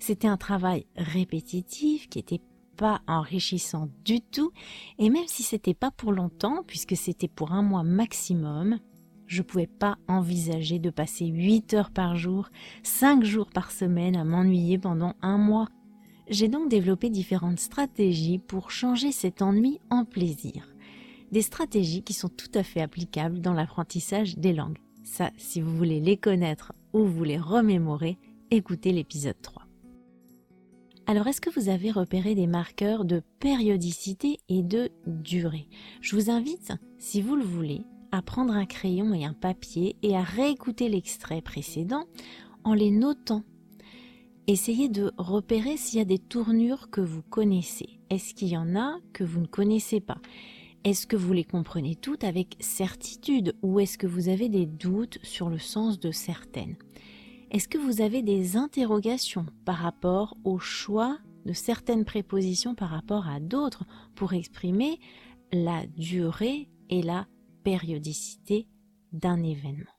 C'était 0.00 0.26
un 0.26 0.36
travail 0.36 0.86
répétitif 0.96 2.08
qui 2.08 2.18
était 2.18 2.40
pas 2.76 3.00
enrichissant 3.06 3.88
du 4.04 4.20
tout 4.20 4.52
et 4.98 5.10
même 5.10 5.26
si 5.26 5.44
c'était 5.44 5.74
pas 5.74 5.90
pour 5.90 6.12
longtemps 6.12 6.62
puisque 6.66 6.96
c'était 6.96 7.28
pour 7.28 7.52
un 7.52 7.62
mois 7.62 7.82
maximum, 7.84 8.78
je 9.28 9.42
pouvais 9.42 9.68
pas 9.68 9.98
envisager 10.08 10.78
de 10.78 10.90
passer 10.90 11.26
8 11.26 11.74
heures 11.74 11.90
par 11.90 12.16
jour, 12.16 12.48
5 12.82 13.22
jours 13.22 13.50
par 13.50 13.70
semaine 13.70 14.16
à 14.16 14.24
m'ennuyer 14.24 14.78
pendant 14.78 15.14
un 15.22 15.38
mois. 15.38 15.68
J'ai 16.28 16.48
donc 16.48 16.68
développé 16.68 17.10
différentes 17.10 17.60
stratégies 17.60 18.38
pour 18.38 18.70
changer 18.70 19.12
cet 19.12 19.42
ennui 19.42 19.80
en 19.90 20.04
plaisir. 20.04 20.74
Des 21.30 21.42
stratégies 21.42 22.02
qui 22.02 22.14
sont 22.14 22.30
tout 22.30 22.50
à 22.54 22.62
fait 22.62 22.80
applicables 22.80 23.40
dans 23.40 23.52
l'apprentissage 23.52 24.38
des 24.38 24.54
langues. 24.54 24.78
Ça, 25.04 25.30
si 25.36 25.60
vous 25.60 25.76
voulez 25.76 26.00
les 26.00 26.16
connaître 26.16 26.72
ou 26.94 27.04
vous 27.04 27.24
les 27.24 27.38
remémorer, 27.38 28.18
écoutez 28.50 28.92
l'épisode 28.92 29.40
3. 29.42 29.62
Alors, 31.06 31.26
est-ce 31.26 31.40
que 31.40 31.50
vous 31.50 31.70
avez 31.70 31.90
repéré 31.90 32.34
des 32.34 32.46
marqueurs 32.46 33.06
de 33.06 33.22
périodicité 33.40 34.38
et 34.50 34.62
de 34.62 34.90
durée? 35.06 35.66
Je 36.02 36.14
vous 36.16 36.30
invite, 36.30 36.72
si 36.98 37.22
vous 37.22 37.34
le 37.34 37.44
voulez, 37.44 37.84
à 38.12 38.22
prendre 38.22 38.54
un 38.54 38.66
crayon 38.66 39.14
et 39.14 39.24
un 39.24 39.32
papier 39.32 39.96
et 40.02 40.16
à 40.16 40.22
réécouter 40.22 40.88
l'extrait 40.88 41.42
précédent 41.42 42.04
en 42.64 42.74
les 42.74 42.90
notant. 42.90 43.44
Essayez 44.46 44.88
de 44.88 45.12
repérer 45.18 45.76
s'il 45.76 45.98
y 45.98 46.02
a 46.02 46.06
des 46.06 46.18
tournures 46.18 46.90
que 46.90 47.00
vous 47.00 47.22
connaissez. 47.22 48.00
Est-ce 48.10 48.34
qu'il 48.34 48.48
y 48.48 48.56
en 48.56 48.76
a 48.76 48.98
que 49.12 49.24
vous 49.24 49.40
ne 49.40 49.46
connaissez 49.46 50.00
pas? 50.00 50.18
Est-ce 50.84 51.06
que 51.06 51.16
vous 51.16 51.32
les 51.32 51.44
comprenez 51.44 51.96
toutes 51.96 52.24
avec 52.24 52.56
certitude 52.60 53.54
ou 53.62 53.80
est-ce 53.80 53.98
que 53.98 54.06
vous 54.06 54.28
avez 54.28 54.48
des 54.48 54.64
doutes 54.64 55.18
sur 55.22 55.50
le 55.50 55.58
sens 55.58 55.98
de 55.98 56.12
certaines? 56.12 56.76
Est-ce 57.50 57.68
que 57.68 57.78
vous 57.78 58.00
avez 58.00 58.22
des 58.22 58.56
interrogations 58.56 59.46
par 59.64 59.76
rapport 59.76 60.36
au 60.44 60.58
choix 60.58 61.18
de 61.44 61.52
certaines 61.52 62.04
prépositions 62.04 62.74
par 62.74 62.90
rapport 62.90 63.26
à 63.26 63.40
d'autres 63.40 63.84
pour 64.14 64.34
exprimer 64.34 65.00
la 65.52 65.86
durée 65.86 66.68
et 66.90 67.02
la 67.02 67.26
périodicité 67.68 68.66
d'un 69.12 69.42
événement. 69.42 69.92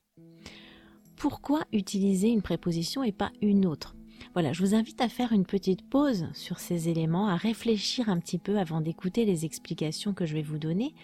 Pourquoi 1.14 1.60
utiliser 1.72 2.28
une 2.28 2.42
préposition 2.42 3.04
et 3.04 3.12
pas 3.12 3.30
une 3.42 3.64
autre? 3.64 3.94
Voilà, 4.32 4.52
je 4.52 4.64
vous 4.64 4.74
invite 4.74 5.00
à 5.00 5.08
faire 5.08 5.30
une 5.30 5.46
petite 5.46 5.88
pause 5.88 6.26
sur 6.34 6.58
ces 6.58 6.88
éléments, 6.88 7.28
à 7.28 7.36
réfléchir 7.36 8.08
un 8.08 8.18
petit 8.18 8.38
peu 8.38 8.58
avant 8.58 8.80
d'écouter 8.80 9.24
les 9.24 9.44
explications 9.44 10.14
que 10.14 10.26
je 10.26 10.34
vais 10.34 10.42
vous 10.42 10.58
donner, 10.58 10.94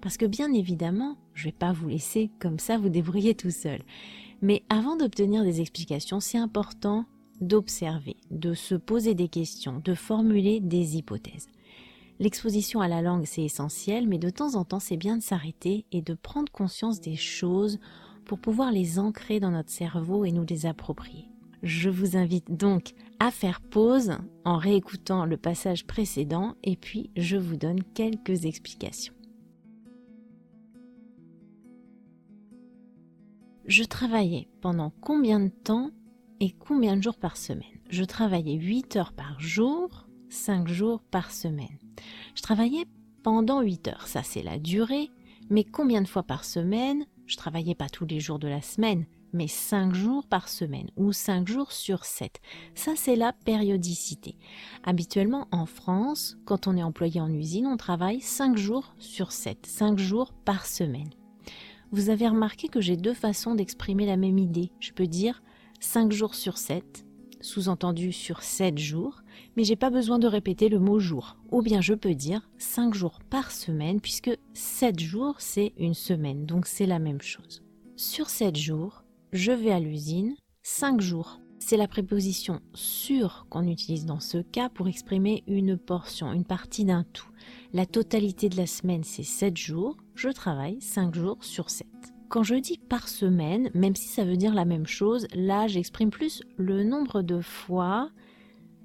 parce 0.00 0.16
que 0.16 0.26
bien 0.26 0.52
évidemment, 0.52 1.16
je 1.34 1.48
ne 1.48 1.50
vais 1.50 1.58
pas 1.58 1.72
vous 1.72 1.88
laisser 1.88 2.30
comme 2.38 2.60
ça 2.60 2.78
vous 2.78 2.88
débrouiller 2.88 3.34
tout 3.34 3.50
seul. 3.50 3.82
Mais 4.42 4.62
avant 4.68 4.94
d'obtenir 4.94 5.42
des 5.42 5.60
explications, 5.60 6.20
c'est 6.20 6.38
important 6.38 7.04
d'observer, 7.40 8.16
de 8.30 8.54
se 8.54 8.76
poser 8.76 9.14
des 9.16 9.28
questions, 9.28 9.82
de 9.84 9.94
formuler 9.94 10.60
des 10.60 10.98
hypothèses. 10.98 11.48
L'exposition 12.18 12.80
à 12.80 12.88
la 12.88 13.02
langue, 13.02 13.24
c'est 13.24 13.42
essentiel, 13.42 14.06
mais 14.06 14.18
de 14.18 14.30
temps 14.30 14.54
en 14.54 14.64
temps, 14.64 14.80
c'est 14.80 14.96
bien 14.96 15.16
de 15.16 15.22
s'arrêter 15.22 15.86
et 15.92 16.02
de 16.02 16.14
prendre 16.14 16.52
conscience 16.52 17.00
des 17.00 17.16
choses 17.16 17.78
pour 18.24 18.38
pouvoir 18.38 18.70
les 18.70 18.98
ancrer 18.98 19.40
dans 19.40 19.50
notre 19.50 19.70
cerveau 19.70 20.24
et 20.24 20.32
nous 20.32 20.44
les 20.48 20.66
approprier. 20.66 21.28
Je 21.62 21.90
vous 21.90 22.16
invite 22.16 22.52
donc 22.52 22.92
à 23.20 23.30
faire 23.30 23.60
pause 23.60 24.12
en 24.44 24.56
réécoutant 24.56 25.24
le 25.24 25.36
passage 25.36 25.86
précédent 25.86 26.56
et 26.64 26.76
puis 26.76 27.10
je 27.16 27.36
vous 27.36 27.56
donne 27.56 27.82
quelques 27.94 28.44
explications. 28.44 29.14
Je 33.66 33.84
travaillais 33.84 34.48
pendant 34.60 34.92
combien 35.00 35.38
de 35.38 35.48
temps 35.48 35.90
et 36.40 36.50
combien 36.50 36.96
de 36.96 37.02
jours 37.02 37.16
par 37.16 37.36
semaine? 37.36 37.62
Je 37.88 38.02
travaillais 38.02 38.56
8 38.56 38.96
heures 38.96 39.12
par 39.12 39.38
jour, 39.38 40.08
5 40.30 40.66
jours 40.66 41.00
par 41.10 41.30
semaine. 41.30 41.78
Je 42.34 42.42
travaillais 42.42 42.86
pendant 43.22 43.60
8 43.60 43.88
heures, 43.88 44.06
ça 44.06 44.22
c'est 44.22 44.42
la 44.42 44.58
durée, 44.58 45.10
mais 45.50 45.64
combien 45.64 46.02
de 46.02 46.08
fois 46.08 46.22
par 46.22 46.44
semaine? 46.44 47.04
Je 47.26 47.36
travaillais 47.36 47.74
pas 47.74 47.88
tous 47.88 48.06
les 48.06 48.20
jours 48.20 48.38
de 48.38 48.48
la 48.48 48.62
semaine, 48.62 49.06
mais 49.32 49.48
5 49.48 49.94
jours 49.94 50.26
par 50.26 50.48
semaine 50.48 50.90
ou 50.96 51.12
5 51.12 51.46
jours 51.46 51.72
sur 51.72 52.04
7. 52.04 52.40
Ça 52.74 52.92
c'est 52.96 53.16
la 53.16 53.32
périodicité. 53.32 54.36
Habituellement 54.82 55.46
en 55.52 55.66
France, 55.66 56.36
quand 56.44 56.66
on 56.66 56.76
est 56.76 56.82
employé 56.82 57.20
en 57.20 57.32
usine, 57.32 57.66
on 57.66 57.76
travaille 57.76 58.20
5 58.20 58.56
jours 58.56 58.94
sur 58.98 59.30
7, 59.32 59.66
5 59.66 59.98
jours 59.98 60.32
par 60.32 60.66
semaine. 60.66 61.10
Vous 61.90 62.08
avez 62.08 62.26
remarqué 62.26 62.68
que 62.68 62.80
j'ai 62.80 62.96
deux 62.96 63.14
façons 63.14 63.54
d'exprimer 63.54 64.06
la 64.06 64.16
même 64.16 64.38
idée. 64.38 64.72
Je 64.80 64.92
peux 64.92 65.06
dire 65.06 65.42
5 65.80 66.12
jours 66.12 66.34
sur 66.34 66.56
7 66.56 67.04
sous-entendu 67.42 68.12
sur 68.12 68.42
7 68.42 68.78
jours, 68.78 69.21
mais 69.56 69.64
j'ai 69.64 69.76
pas 69.76 69.90
besoin 69.90 70.18
de 70.18 70.26
répéter 70.26 70.68
le 70.68 70.78
mot 70.78 70.98
jour. 70.98 71.36
Ou 71.50 71.62
bien 71.62 71.80
je 71.80 71.94
peux 71.94 72.14
dire 72.14 72.48
5 72.58 72.94
jours 72.94 73.20
par 73.30 73.50
semaine, 73.50 74.00
puisque 74.00 74.30
7 74.54 74.98
jours 74.98 75.36
c'est 75.38 75.72
une 75.76 75.94
semaine, 75.94 76.46
donc 76.46 76.66
c'est 76.66 76.86
la 76.86 76.98
même 76.98 77.22
chose. 77.22 77.62
Sur 77.96 78.30
7 78.30 78.56
jours, 78.56 79.04
je 79.32 79.52
vais 79.52 79.72
à 79.72 79.80
l'usine 79.80 80.34
5 80.62 81.00
jours. 81.00 81.38
C'est 81.58 81.76
la 81.76 81.86
préposition 81.86 82.60
sur 82.74 83.46
qu'on 83.48 83.68
utilise 83.68 84.04
dans 84.04 84.18
ce 84.18 84.38
cas 84.38 84.68
pour 84.68 84.88
exprimer 84.88 85.44
une 85.46 85.78
portion, 85.78 86.32
une 86.32 86.44
partie 86.44 86.84
d'un 86.84 87.04
tout. 87.12 87.28
La 87.72 87.86
totalité 87.86 88.48
de 88.48 88.56
la 88.56 88.66
semaine 88.66 89.04
c'est 89.04 89.22
7 89.22 89.56
jours, 89.56 89.96
je 90.14 90.28
travaille 90.28 90.80
5 90.80 91.14
jours 91.14 91.38
sur 91.40 91.70
7. 91.70 91.86
Quand 92.28 92.42
je 92.42 92.54
dis 92.54 92.78
par 92.78 93.08
semaine, 93.08 93.70
même 93.74 93.94
si 93.94 94.08
ça 94.08 94.24
veut 94.24 94.38
dire 94.38 94.54
la 94.54 94.64
même 94.64 94.86
chose, 94.86 95.26
là 95.34 95.66
j'exprime 95.66 96.10
plus 96.10 96.42
le 96.56 96.82
nombre 96.82 97.22
de 97.22 97.40
fois. 97.40 98.10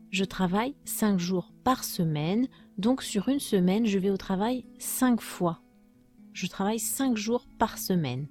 Je 0.09 0.23
travaille 0.23 0.75
5 0.85 1.19
jours 1.19 1.51
par 1.63 1.83
semaine, 1.83 2.47
donc 2.77 3.03
sur 3.03 3.27
une 3.27 3.39
semaine, 3.39 3.85
je 3.85 3.99
vais 3.99 4.09
au 4.09 4.17
travail 4.17 4.65
5 4.79 5.19
fois. 5.19 5.61
Je 6.33 6.47
travaille 6.47 6.79
5 6.79 7.17
jours 7.17 7.47
par 7.59 7.77
semaine. 7.77 8.27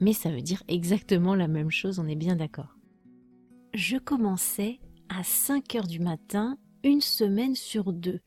Mais 0.00 0.12
ça 0.12 0.30
veut 0.30 0.42
dire 0.42 0.62
exactement 0.68 1.34
la 1.34 1.48
même 1.48 1.70
chose, 1.70 1.98
on 1.98 2.08
est 2.08 2.16
bien 2.16 2.36
d'accord. 2.36 2.76
Je 3.74 3.98
commençais 3.98 4.80
à 5.08 5.22
5 5.22 5.74
heures 5.74 5.86
du 5.86 6.00
matin, 6.00 6.56
une 6.82 7.00
semaine 7.00 7.54
sur 7.54 7.92
deux. 7.92 8.20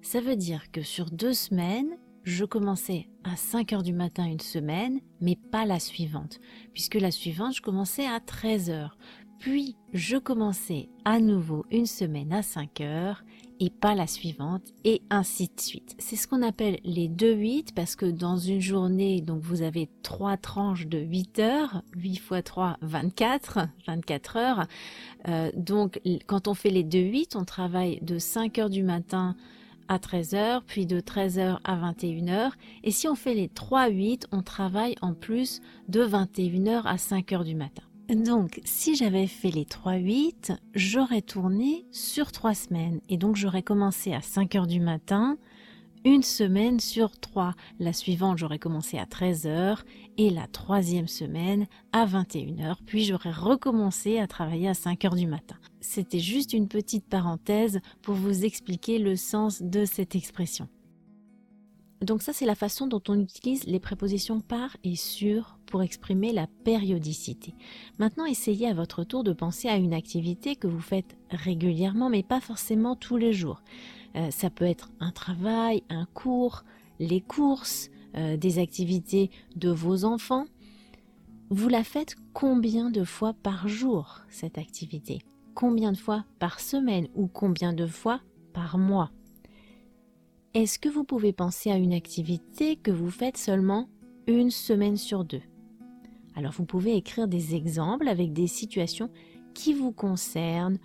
Ça 0.00 0.20
veut 0.20 0.36
dire 0.36 0.70
que 0.70 0.82
sur 0.82 1.10
deux 1.10 1.32
semaines, 1.32 1.96
je 2.24 2.44
commençais 2.44 3.08
à 3.24 3.36
5 3.36 3.72
heures 3.72 3.82
du 3.82 3.92
matin 3.92 4.24
une 4.26 4.40
semaine, 4.40 5.00
mais 5.20 5.36
pas 5.50 5.64
la 5.64 5.80
suivante, 5.80 6.40
puisque 6.72 6.94
la 6.94 7.10
suivante, 7.10 7.56
je 7.56 7.62
commençais 7.62 8.06
à 8.06 8.20
13 8.20 8.70
heures. 8.70 8.96
Puis, 9.42 9.74
je 9.92 10.18
commençais 10.18 10.88
à 11.04 11.18
nouveau 11.18 11.66
une 11.72 11.86
semaine 11.86 12.32
à 12.32 12.42
5 12.42 12.80
heures 12.80 13.24
et 13.58 13.70
pas 13.70 13.96
la 13.96 14.06
suivante, 14.06 14.62
et 14.84 15.02
ainsi 15.10 15.48
de 15.48 15.60
suite. 15.60 15.96
C'est 15.98 16.14
ce 16.14 16.28
qu'on 16.28 16.42
appelle 16.42 16.78
les 16.84 17.08
2-8, 17.08 17.74
parce 17.74 17.96
que 17.96 18.06
dans 18.06 18.36
une 18.36 18.60
journée, 18.60 19.20
donc 19.20 19.42
vous 19.42 19.62
avez 19.62 19.88
trois 20.04 20.36
tranches 20.36 20.86
de 20.86 20.98
8 20.98 21.40
heures, 21.40 21.82
8 21.96 22.16
fois 22.18 22.42
3, 22.42 22.76
24, 22.82 23.66
24 23.88 24.36
heures. 24.36 24.66
Euh, 25.26 25.50
donc, 25.56 26.00
quand 26.28 26.46
on 26.46 26.54
fait 26.54 26.70
les 26.70 26.84
2-8, 26.84 27.36
on 27.36 27.44
travaille 27.44 27.98
de 28.00 28.20
5 28.20 28.60
heures 28.60 28.70
du 28.70 28.84
matin 28.84 29.34
à 29.88 29.98
13h, 29.98 30.60
puis 30.68 30.86
de 30.86 31.00
13h 31.00 31.58
à 31.64 31.76
21h. 31.76 32.52
Et 32.84 32.92
si 32.92 33.08
on 33.08 33.16
fait 33.16 33.34
les 33.34 33.48
3-8, 33.48 34.26
on 34.30 34.42
travaille 34.42 34.94
en 35.02 35.14
plus 35.14 35.60
de 35.88 36.06
21h 36.06 36.82
à 36.84 36.94
5h 36.94 37.42
du 37.42 37.56
matin. 37.56 37.82
Donc, 38.14 38.60
si 38.64 38.94
j'avais 38.94 39.26
fait 39.26 39.50
les 39.50 39.64
3-8, 39.64 40.56
j'aurais 40.74 41.22
tourné 41.22 41.86
sur 41.92 42.30
3 42.30 42.54
semaines. 42.54 43.00
Et 43.08 43.16
donc, 43.16 43.36
j'aurais 43.36 43.62
commencé 43.62 44.12
à 44.12 44.18
5h 44.18 44.66
du 44.66 44.80
matin, 44.80 45.38
une 46.04 46.22
semaine 46.22 46.78
sur 46.78 47.18
trois. 47.18 47.54
La 47.78 47.92
suivante, 47.92 48.36
j'aurais 48.36 48.58
commencé 48.58 48.98
à 48.98 49.04
13h 49.04 49.78
et 50.18 50.30
la 50.30 50.46
troisième 50.46 51.08
semaine 51.08 51.66
à 51.92 52.04
21h, 52.04 52.76
puis 52.84 53.04
j'aurais 53.04 53.30
recommencé 53.30 54.18
à 54.18 54.26
travailler 54.26 54.68
à 54.68 54.72
5h 54.72 55.16
du 55.16 55.26
matin. 55.26 55.56
C'était 55.80 56.18
juste 56.18 56.52
une 56.52 56.68
petite 56.68 57.06
parenthèse 57.06 57.80
pour 58.02 58.14
vous 58.14 58.44
expliquer 58.44 58.98
le 58.98 59.16
sens 59.16 59.62
de 59.62 59.84
cette 59.84 60.16
expression. 60.16 60.68
Donc 62.02 62.22
ça, 62.22 62.32
c'est 62.32 62.46
la 62.46 62.56
façon 62.56 62.88
dont 62.88 63.02
on 63.08 63.20
utilise 63.20 63.64
les 63.64 63.78
prépositions 63.78 64.40
par 64.40 64.76
et 64.82 64.96
sur 64.96 65.56
pour 65.66 65.82
exprimer 65.82 66.32
la 66.32 66.48
périodicité. 66.64 67.54
Maintenant, 67.98 68.26
essayez 68.26 68.68
à 68.68 68.74
votre 68.74 69.04
tour 69.04 69.22
de 69.22 69.32
penser 69.32 69.68
à 69.68 69.76
une 69.76 69.94
activité 69.94 70.56
que 70.56 70.66
vous 70.66 70.80
faites 70.80 71.16
régulièrement, 71.30 72.10
mais 72.10 72.24
pas 72.24 72.40
forcément 72.40 72.96
tous 72.96 73.16
les 73.16 73.32
jours. 73.32 73.62
Euh, 74.16 74.30
ça 74.30 74.50
peut 74.50 74.64
être 74.64 74.90
un 75.00 75.12
travail, 75.12 75.84
un 75.90 76.06
cours, 76.06 76.64
les 76.98 77.20
courses, 77.20 77.88
euh, 78.16 78.36
des 78.36 78.58
activités 78.58 79.30
de 79.56 79.70
vos 79.70 80.04
enfants. 80.04 80.46
Vous 81.50 81.68
la 81.68 81.84
faites 81.84 82.16
combien 82.32 82.90
de 82.90 83.04
fois 83.04 83.32
par 83.32 83.68
jour, 83.68 84.20
cette 84.28 84.58
activité? 84.58 85.20
Combien 85.54 85.92
de 85.92 85.98
fois 85.98 86.24
par 86.38 86.60
semaine 86.60 87.08
ou 87.14 87.28
combien 87.28 87.72
de 87.72 87.86
fois 87.86 88.20
par 88.52 88.76
mois? 88.76 89.10
Est-ce 90.54 90.78
que 90.78 90.90
vous 90.90 91.04
pouvez 91.04 91.32
penser 91.32 91.70
à 91.70 91.78
une 91.78 91.94
activité 91.94 92.76
que 92.76 92.90
vous 92.90 93.10
faites 93.10 93.38
seulement 93.38 93.88
une 94.26 94.50
semaine 94.50 94.98
sur 94.98 95.24
deux? 95.24 95.40
Alors 96.34 96.52
vous 96.52 96.66
pouvez 96.66 96.94
écrire 96.94 97.26
des 97.26 97.54
exemples 97.54 98.06
avec 98.06 98.34
des 98.34 98.48
situations 98.48 99.08
qui 99.54 99.72
vous 99.72 99.92
concernent 99.92 100.78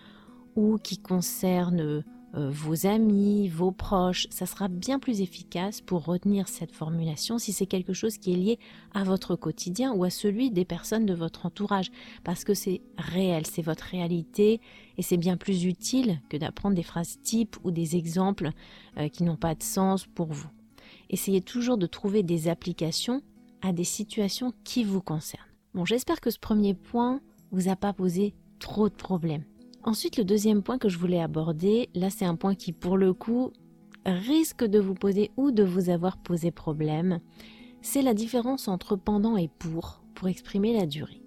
ou 0.55 0.77
qui 0.77 0.97
concernent 0.99 2.05
euh, 2.37 2.49
vos 2.51 2.85
amis, 2.85 3.47
vos 3.47 3.71
proches, 3.71 4.27
ça 4.29 4.45
sera 4.45 4.67
bien 4.67 4.99
plus 4.99 5.21
efficace 5.21 5.81
pour 5.81 6.05
retenir 6.05 6.47
cette 6.47 6.71
formulation 6.71 7.39
si 7.39 7.51
c'est 7.51 7.65
quelque 7.65 7.93
chose 7.93 8.17
qui 8.17 8.33
est 8.33 8.37
lié 8.37 8.59
à 8.93 9.03
votre 9.03 9.35
quotidien 9.35 9.91
ou 9.93 10.03
à 10.03 10.09
celui 10.11 10.51
des 10.51 10.65
personnes 10.65 11.05
de 11.05 11.15
votre 11.15 11.45
entourage, 11.45 11.91
parce 12.23 12.43
que 12.43 12.53
c'est 12.53 12.81
réel, 12.97 13.47
c'est 13.47 13.63
votre 13.63 13.85
réalité 13.85 14.61
et 14.97 15.01
c'est 15.01 15.17
bien 15.17 15.35
plus 15.35 15.65
utile 15.65 16.21
que 16.29 16.37
d'apprendre 16.37 16.75
des 16.75 16.83
phrases 16.83 17.19
types 17.23 17.57
ou 17.63 17.71
des 17.71 17.95
exemples 17.95 18.51
euh, 18.97 19.09
qui 19.09 19.23
n'ont 19.23 19.35
pas 19.35 19.55
de 19.55 19.63
sens 19.63 20.05
pour 20.05 20.27
vous. 20.27 20.49
Essayez 21.09 21.41
toujours 21.41 21.77
de 21.77 21.87
trouver 21.87 22.21
des 22.21 22.49
applications 22.49 23.21
à 23.61 23.73
des 23.73 23.83
situations 23.83 24.53
qui 24.63 24.83
vous 24.83 25.01
concernent. 25.01 25.43
Bon, 25.73 25.85
j'espère 25.85 26.21
que 26.21 26.29
ce 26.29 26.39
premier 26.39 26.75
point 26.75 27.19
vous 27.51 27.69
a 27.69 27.75
pas 27.75 27.93
posé 27.93 28.35
trop 28.59 28.89
de 28.89 28.93
problèmes. 28.93 29.43
Ensuite, 29.87 30.17
le 30.17 30.25
deuxième 30.25 30.63
point 30.63 30.77
que 30.77 30.89
je 30.89 30.97
voulais 30.97 31.21
aborder, 31.21 31.87
là 31.95 32.09
c'est 32.09 32.25
un 32.25 32.35
point 32.35 32.55
qui 32.55 32.73
pour 32.73 32.97
le 32.97 33.13
coup 33.13 33.53
risque 34.05 34.65
de 34.65 34.79
vous 34.79 34.95
poser 34.95 35.31
ou 35.37 35.51
de 35.51 35.63
vous 35.63 35.89
avoir 35.89 36.17
posé 36.17 36.51
problème, 36.51 37.21
c'est 37.81 38.01
la 38.01 38.13
différence 38.13 38.67
entre 38.67 38.97
pendant 38.97 39.37
et 39.37 39.47
pour, 39.47 40.03
pour 40.13 40.27
exprimer 40.27 40.73
la 40.73 40.87
durée. 40.87 41.23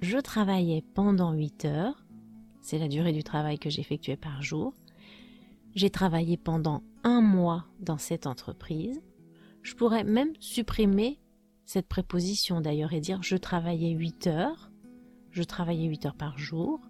Je 0.00 0.18
travaillais 0.18 0.82
pendant 0.94 1.32
8 1.32 1.64
heures, 1.66 2.04
c'est 2.60 2.80
la 2.80 2.88
durée 2.88 3.12
du 3.12 3.22
travail 3.22 3.60
que 3.60 3.70
j'effectuais 3.70 4.16
par 4.16 4.42
jour. 4.42 4.74
J'ai 5.76 5.90
travaillé 5.90 6.36
pendant 6.36 6.82
un 7.04 7.20
mois 7.20 7.66
dans 7.78 7.98
cette 7.98 8.26
entreprise. 8.26 9.00
Je 9.62 9.76
pourrais 9.76 10.02
même 10.02 10.32
supprimer 10.40 11.20
cette 11.66 11.86
préposition 11.86 12.60
d'ailleurs 12.60 12.94
et 12.94 13.00
dire 13.00 13.22
je 13.22 13.36
travaillais 13.36 13.92
8 13.92 14.26
heures, 14.26 14.72
je 15.30 15.44
travaillais 15.44 15.86
8 15.86 16.06
heures 16.06 16.16
par 16.16 16.36
jour, 16.36 16.80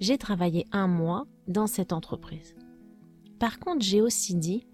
j'ai 0.00 0.18
travaillé 0.18 0.66
un 0.72 0.88
mois 0.88 1.26
dans 1.46 1.66
cette 1.66 1.92
entreprise. 1.92 2.54
Par 3.38 3.58
contre, 3.58 3.84
j'ai 3.84 4.00
aussi 4.00 4.34
dit, 4.34 4.66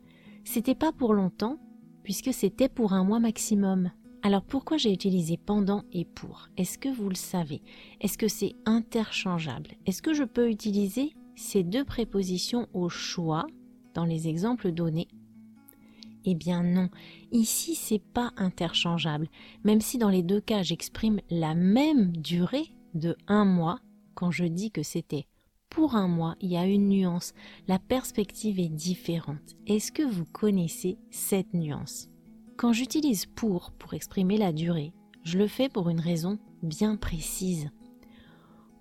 c'était 0.44 0.74
pas 0.74 0.92
pour 0.92 1.12
longtemps, 1.14 1.58
puisque 2.02 2.32
c'était 2.32 2.68
pour 2.68 2.92
un 2.92 3.04
mois 3.04 3.18
maximum. 3.18 3.90
Alors 4.22 4.42
pourquoi 4.42 4.76
j'ai 4.76 4.92
utilisé 4.92 5.36
pendant 5.36 5.82
et 5.92 6.04
pour? 6.04 6.48
Est-ce 6.56 6.78
que 6.78 6.88
vous 6.88 7.08
le 7.08 7.16
savez? 7.16 7.62
Est-ce 8.00 8.18
que 8.18 8.28
c'est 8.28 8.54
interchangeable? 8.64 9.72
Est-ce 9.86 10.02
que 10.02 10.14
je 10.14 10.24
peux 10.24 10.48
utiliser 10.48 11.14
ces 11.34 11.62
deux 11.62 11.84
prépositions 11.84 12.68
au 12.72 12.88
choix 12.88 13.46
dans 13.94 14.04
les 14.04 14.28
exemples 14.28 14.72
donnés? 14.72 15.08
Eh 16.24 16.34
bien 16.34 16.64
non, 16.64 16.88
ici 17.30 17.76
c'est 17.76 18.02
pas 18.02 18.32
interchangeable, 18.36 19.28
même 19.62 19.80
si 19.80 19.96
dans 19.96 20.08
les 20.08 20.24
deux 20.24 20.40
cas 20.40 20.62
j'exprime 20.62 21.20
la 21.30 21.54
même 21.54 22.16
durée 22.16 22.74
de 22.94 23.16
un 23.28 23.44
mois 23.44 23.78
quand 24.16 24.32
je 24.32 24.44
dis 24.44 24.72
que 24.72 24.82
c'était 24.82 25.28
pour 25.68 25.94
un 25.94 26.08
mois, 26.08 26.36
il 26.40 26.50
y 26.50 26.56
a 26.56 26.66
une 26.66 26.88
nuance. 26.88 27.34
La 27.68 27.78
perspective 27.78 28.58
est 28.58 28.68
différente. 28.68 29.54
Est-ce 29.66 29.92
que 29.92 30.02
vous 30.02 30.24
connaissez 30.24 30.96
cette 31.10 31.52
nuance? 31.52 32.08
Quand 32.56 32.72
j'utilise 32.72 33.26
pour 33.26 33.72
pour 33.72 33.92
exprimer 33.92 34.38
la 34.38 34.52
durée, 34.52 34.92
je 35.22 35.38
le 35.38 35.46
fais 35.46 35.68
pour 35.68 35.90
une 35.90 36.00
raison 36.00 36.38
bien 36.62 36.96
précise. 36.96 37.68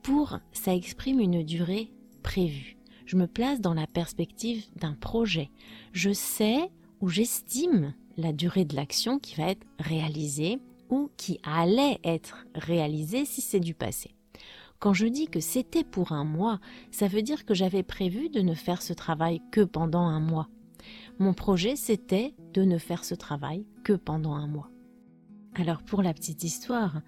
Pour, 0.04 0.40
ça 0.54 0.74
exprime 0.74 1.20
une 1.20 1.44
durée 1.44 1.92
prévue. 2.24 2.78
Je 3.06 3.18
me 3.18 3.28
place 3.28 3.60
dans 3.60 3.74
la 3.74 3.88
perspective 3.88 4.66
d'un 4.78 4.94
projet. 4.94 5.52
Je 5.92 6.14
sais 6.14 6.72
ou 7.02 7.10
j'estime 7.10 7.94
la 8.16 8.32
durée 8.32 8.64
de 8.64 8.76
l'action 8.76 9.20
qui 9.20 9.36
va 9.36 9.50
être 9.50 9.68
réalisée 9.80 10.60
ou 10.90 11.10
qui 11.18 11.40
allait 11.44 12.00
être 12.06 12.46
réalisée 12.56 13.26
si 13.26 13.42
c'est 13.42 13.60
du 13.60 13.74
passé. 13.74 14.15
Quand 14.86 14.94
je 14.94 15.08
dis 15.08 15.26
que 15.26 15.40
c'était 15.40 15.84
pour 15.84 16.12
un 16.12 16.26
mois, 16.26 16.60
ça 16.92 17.08
veut 17.08 17.24
dire 17.24 17.46
que 17.46 17.56
j'avais 17.56 17.82
prévu 17.82 18.30
de 18.30 18.42
ne 18.42 18.54
faire 18.54 18.84
ce 18.84 18.94
travail 18.94 19.42
que 19.52 19.62
pendant 19.62 20.04
un 20.04 20.20
mois. 20.20 20.48
Mon 21.18 21.34
projet, 21.34 21.76
c'était 21.76 22.36
de 22.54 22.62
ne 22.62 22.78
faire 22.78 23.04
ce 23.04 23.16
travail 23.16 23.66
que 23.84 23.94
pendant 23.94 24.36
un 24.36 24.46
mois. 24.46 24.70
Alors 25.56 25.82
pour 25.82 26.04
la 26.04 26.14
petite 26.14 26.44
histoire, 26.44 27.02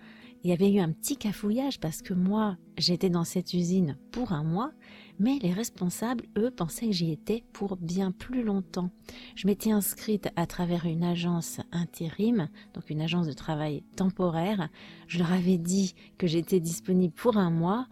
il 0.43 0.49
y 0.49 0.53
avait 0.53 0.73
eu 0.73 0.79
un 0.79 0.91
petit 0.91 1.17
cafouillage 1.17 1.79
parce 1.79 2.01
que 2.01 2.15
moi, 2.15 2.57
j'étais 2.79 3.11
dans 3.11 3.25
cette 3.25 3.53
usine 3.53 3.99
pour 4.11 4.31
un 4.31 4.43
mois, 4.43 4.71
mais 5.19 5.39
les 5.41 5.51
responsables, 5.51 6.25
eux, 6.37 6.51
pensaient 6.51 6.87
que 6.87 6.91
j'y 6.93 7.11
étais 7.11 7.43
pour 7.53 7.77
bien 7.77 8.11
plus 8.11 8.43
longtemps. 8.43 8.89
Je 9.35 9.47
m'étais 9.47 9.71
inscrite 9.71 10.29
à 10.35 10.45
travers 10.45 10.85
une 10.85 11.03
agence 11.03 11.59
intérim, 11.71 12.49
donc 12.73 12.89
une 12.89 13.01
agence 13.01 13.27
de 13.27 13.33
travail 13.33 13.83
temporaire. 13.95 14.69
Je 15.07 15.19
leur 15.19 15.31
avais 15.31 15.57
dit 15.57 15.95
que 16.17 16.27
j'étais 16.27 16.59
disponible 16.59 17.13
pour 17.13 17.37
un 17.37 17.49
mois, 17.49 17.87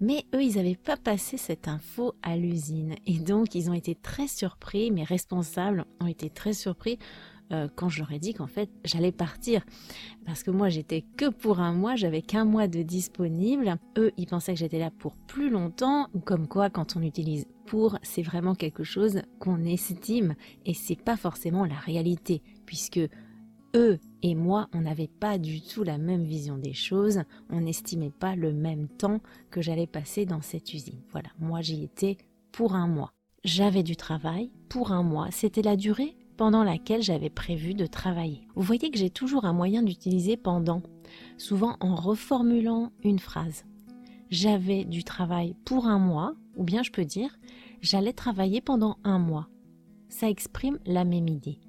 mais 0.00 0.26
eux, 0.34 0.42
ils 0.42 0.56
n'avaient 0.56 0.76
pas 0.76 0.98
passé 0.98 1.38
cette 1.38 1.68
info 1.68 2.14
à 2.22 2.36
l'usine. 2.36 2.96
Et 3.06 3.18
donc, 3.18 3.54
ils 3.54 3.70
ont 3.70 3.74
été 3.74 3.94
très 3.94 4.28
surpris, 4.28 4.90
mes 4.90 5.04
responsables 5.04 5.86
ont 6.00 6.06
été 6.06 6.28
très 6.28 6.52
surpris 6.52 6.98
euh, 7.52 7.68
quand 7.74 7.88
je 7.88 8.00
leur 8.00 8.12
ai 8.12 8.18
dit 8.18 8.34
qu'en 8.34 8.46
fait 8.46 8.70
j'allais 8.84 9.12
partir. 9.12 9.64
Parce 10.24 10.42
que 10.42 10.50
moi 10.50 10.68
j'étais 10.68 11.02
que 11.16 11.28
pour 11.28 11.60
un 11.60 11.72
mois, 11.72 11.94
j'avais 11.94 12.22
qu'un 12.22 12.44
mois 12.44 12.68
de 12.68 12.82
disponible. 12.82 13.76
Eux, 13.96 14.12
ils 14.16 14.26
pensaient 14.26 14.54
que 14.54 14.58
j'étais 14.58 14.78
là 14.78 14.90
pour 14.90 15.16
plus 15.16 15.50
longtemps. 15.50 16.08
Comme 16.24 16.48
quoi, 16.48 16.70
quand 16.70 16.96
on 16.96 17.02
utilise 17.02 17.46
pour, 17.66 17.98
c'est 18.02 18.22
vraiment 18.22 18.54
quelque 18.54 18.84
chose 18.84 19.22
qu'on 19.38 19.64
estime 19.64 20.34
et 20.64 20.74
c'est 20.74 21.00
pas 21.00 21.16
forcément 21.16 21.64
la 21.64 21.76
réalité. 21.76 22.42
Puisque 22.64 23.00
eux 23.74 23.98
et 24.22 24.34
moi, 24.34 24.68
on 24.72 24.80
n'avait 24.80 25.08
pas 25.08 25.38
du 25.38 25.60
tout 25.60 25.84
la 25.84 25.98
même 25.98 26.24
vision 26.24 26.58
des 26.58 26.72
choses, 26.72 27.22
on 27.50 27.60
n'estimait 27.60 28.10
pas 28.10 28.34
le 28.34 28.52
même 28.52 28.88
temps 28.88 29.20
que 29.50 29.60
j'allais 29.60 29.86
passer 29.86 30.26
dans 30.26 30.40
cette 30.40 30.72
usine. 30.72 31.02
Voilà, 31.10 31.28
moi 31.38 31.60
j'y 31.60 31.84
étais 31.84 32.16
pour 32.52 32.74
un 32.74 32.86
mois. 32.86 33.12
J'avais 33.44 33.82
du 33.82 33.94
travail 33.94 34.50
pour 34.68 34.90
un 34.92 35.02
mois, 35.02 35.28
c'était 35.30 35.62
la 35.62 35.76
durée 35.76 36.16
pendant 36.36 36.64
laquelle 36.64 37.02
j'avais 37.02 37.30
prévu 37.30 37.74
de 37.74 37.86
travailler. 37.86 38.46
Vous 38.54 38.62
voyez 38.62 38.90
que 38.90 38.98
j'ai 38.98 39.10
toujours 39.10 39.44
un 39.44 39.52
moyen 39.52 39.82
d'utiliser 39.82 40.36
pendant, 40.36 40.82
souvent 41.38 41.76
en 41.80 41.94
reformulant 41.94 42.92
une 43.02 43.18
phrase. 43.18 43.64
J'avais 44.30 44.84
du 44.84 45.04
travail 45.04 45.54
pour 45.64 45.86
un 45.86 45.98
mois, 45.98 46.34
ou 46.56 46.64
bien 46.64 46.82
je 46.82 46.90
peux 46.90 47.04
dire 47.04 47.38
j'allais 47.80 48.12
travailler 48.12 48.60
pendant 48.60 48.98
un 49.04 49.18
mois. 49.18 49.48
Ça 50.08 50.28
exprime 50.28 50.78
la 50.86 51.04
même 51.04 51.28
idée. 51.28 51.60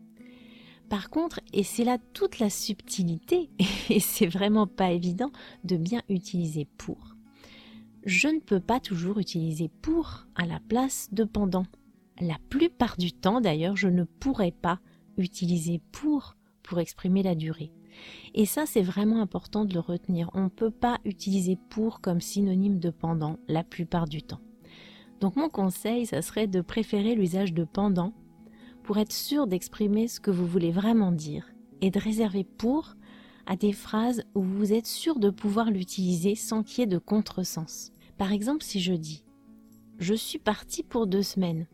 Par 0.89 1.09
contre, 1.09 1.41
et 1.53 1.63
c'est 1.63 1.83
là 1.83 1.97
toute 2.13 2.39
la 2.39 2.49
subtilité, 2.49 3.49
et 3.89 3.99
c'est 3.99 4.27
vraiment 4.27 4.67
pas 4.67 4.91
évident 4.91 5.31
de 5.63 5.77
bien 5.77 6.01
utiliser 6.09 6.65
pour. 6.77 7.15
Je 8.05 8.29
ne 8.29 8.39
peux 8.39 8.61
pas 8.61 8.79
toujours 8.79 9.19
utiliser 9.19 9.69
pour 9.81 10.27
à 10.35 10.45
la 10.45 10.59
place 10.61 11.09
de 11.11 11.25
pendant. 11.25 11.65
La 12.19 12.37
plupart 12.49 12.97
du 12.97 13.13
temps, 13.13 13.41
d'ailleurs, 13.41 13.75
je 13.75 13.87
ne 13.87 14.03
pourrais 14.03 14.51
pas 14.51 14.79
utiliser 15.17 15.81
pour 15.91 16.35
pour 16.63 16.79
exprimer 16.79 17.23
la 17.23 17.35
durée. 17.35 17.71
Et 18.33 18.45
ça, 18.45 18.65
c'est 18.65 18.81
vraiment 18.81 19.21
important 19.21 19.65
de 19.65 19.73
le 19.73 19.79
retenir. 19.79 20.29
On 20.33 20.45
ne 20.45 20.49
peut 20.49 20.71
pas 20.71 20.99
utiliser 21.05 21.57
pour 21.69 22.01
comme 22.01 22.21
synonyme 22.21 22.79
de 22.79 22.89
pendant 22.89 23.37
la 23.47 23.63
plupart 23.63 24.07
du 24.07 24.21
temps. 24.21 24.41
Donc 25.21 25.35
mon 25.35 25.49
conseil, 25.49 26.05
ça 26.05 26.21
serait 26.21 26.47
de 26.47 26.61
préférer 26.61 27.15
l'usage 27.15 27.53
de 27.53 27.63
pendant 27.63 28.13
pour 28.83 28.97
être 28.97 29.13
sûr 29.13 29.47
d'exprimer 29.47 30.07
ce 30.07 30.19
que 30.19 30.31
vous 30.31 30.45
voulez 30.45 30.71
vraiment 30.71 31.11
dire 31.11 31.47
et 31.81 31.89
de 31.89 31.99
réserver 31.99 32.43
pour 32.43 32.95
à 33.45 33.55
des 33.55 33.73
phrases 33.73 34.23
où 34.35 34.41
vous 34.41 34.73
êtes 34.73 34.87
sûr 34.87 35.19
de 35.19 35.29
pouvoir 35.29 35.71
l'utiliser 35.71 36.35
sans 36.35 36.63
qu'il 36.63 36.79
y 36.79 36.83
ait 36.83 36.87
de 36.87 36.97
contresens. 36.97 37.91
Par 38.17 38.31
exemple, 38.31 38.63
si 38.63 38.79
je 38.79 38.93
dis 38.93 39.23
Je 39.99 40.13
suis 40.13 40.39
parti 40.39 40.83
pour 40.83 41.07
deux 41.07 41.23
semaines, 41.23 41.67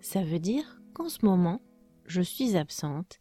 ça 0.00 0.22
veut 0.22 0.38
dire 0.38 0.80
qu'en 0.94 1.08
ce 1.08 1.24
moment, 1.24 1.60
je 2.06 2.22
suis 2.22 2.56
absente 2.56 3.20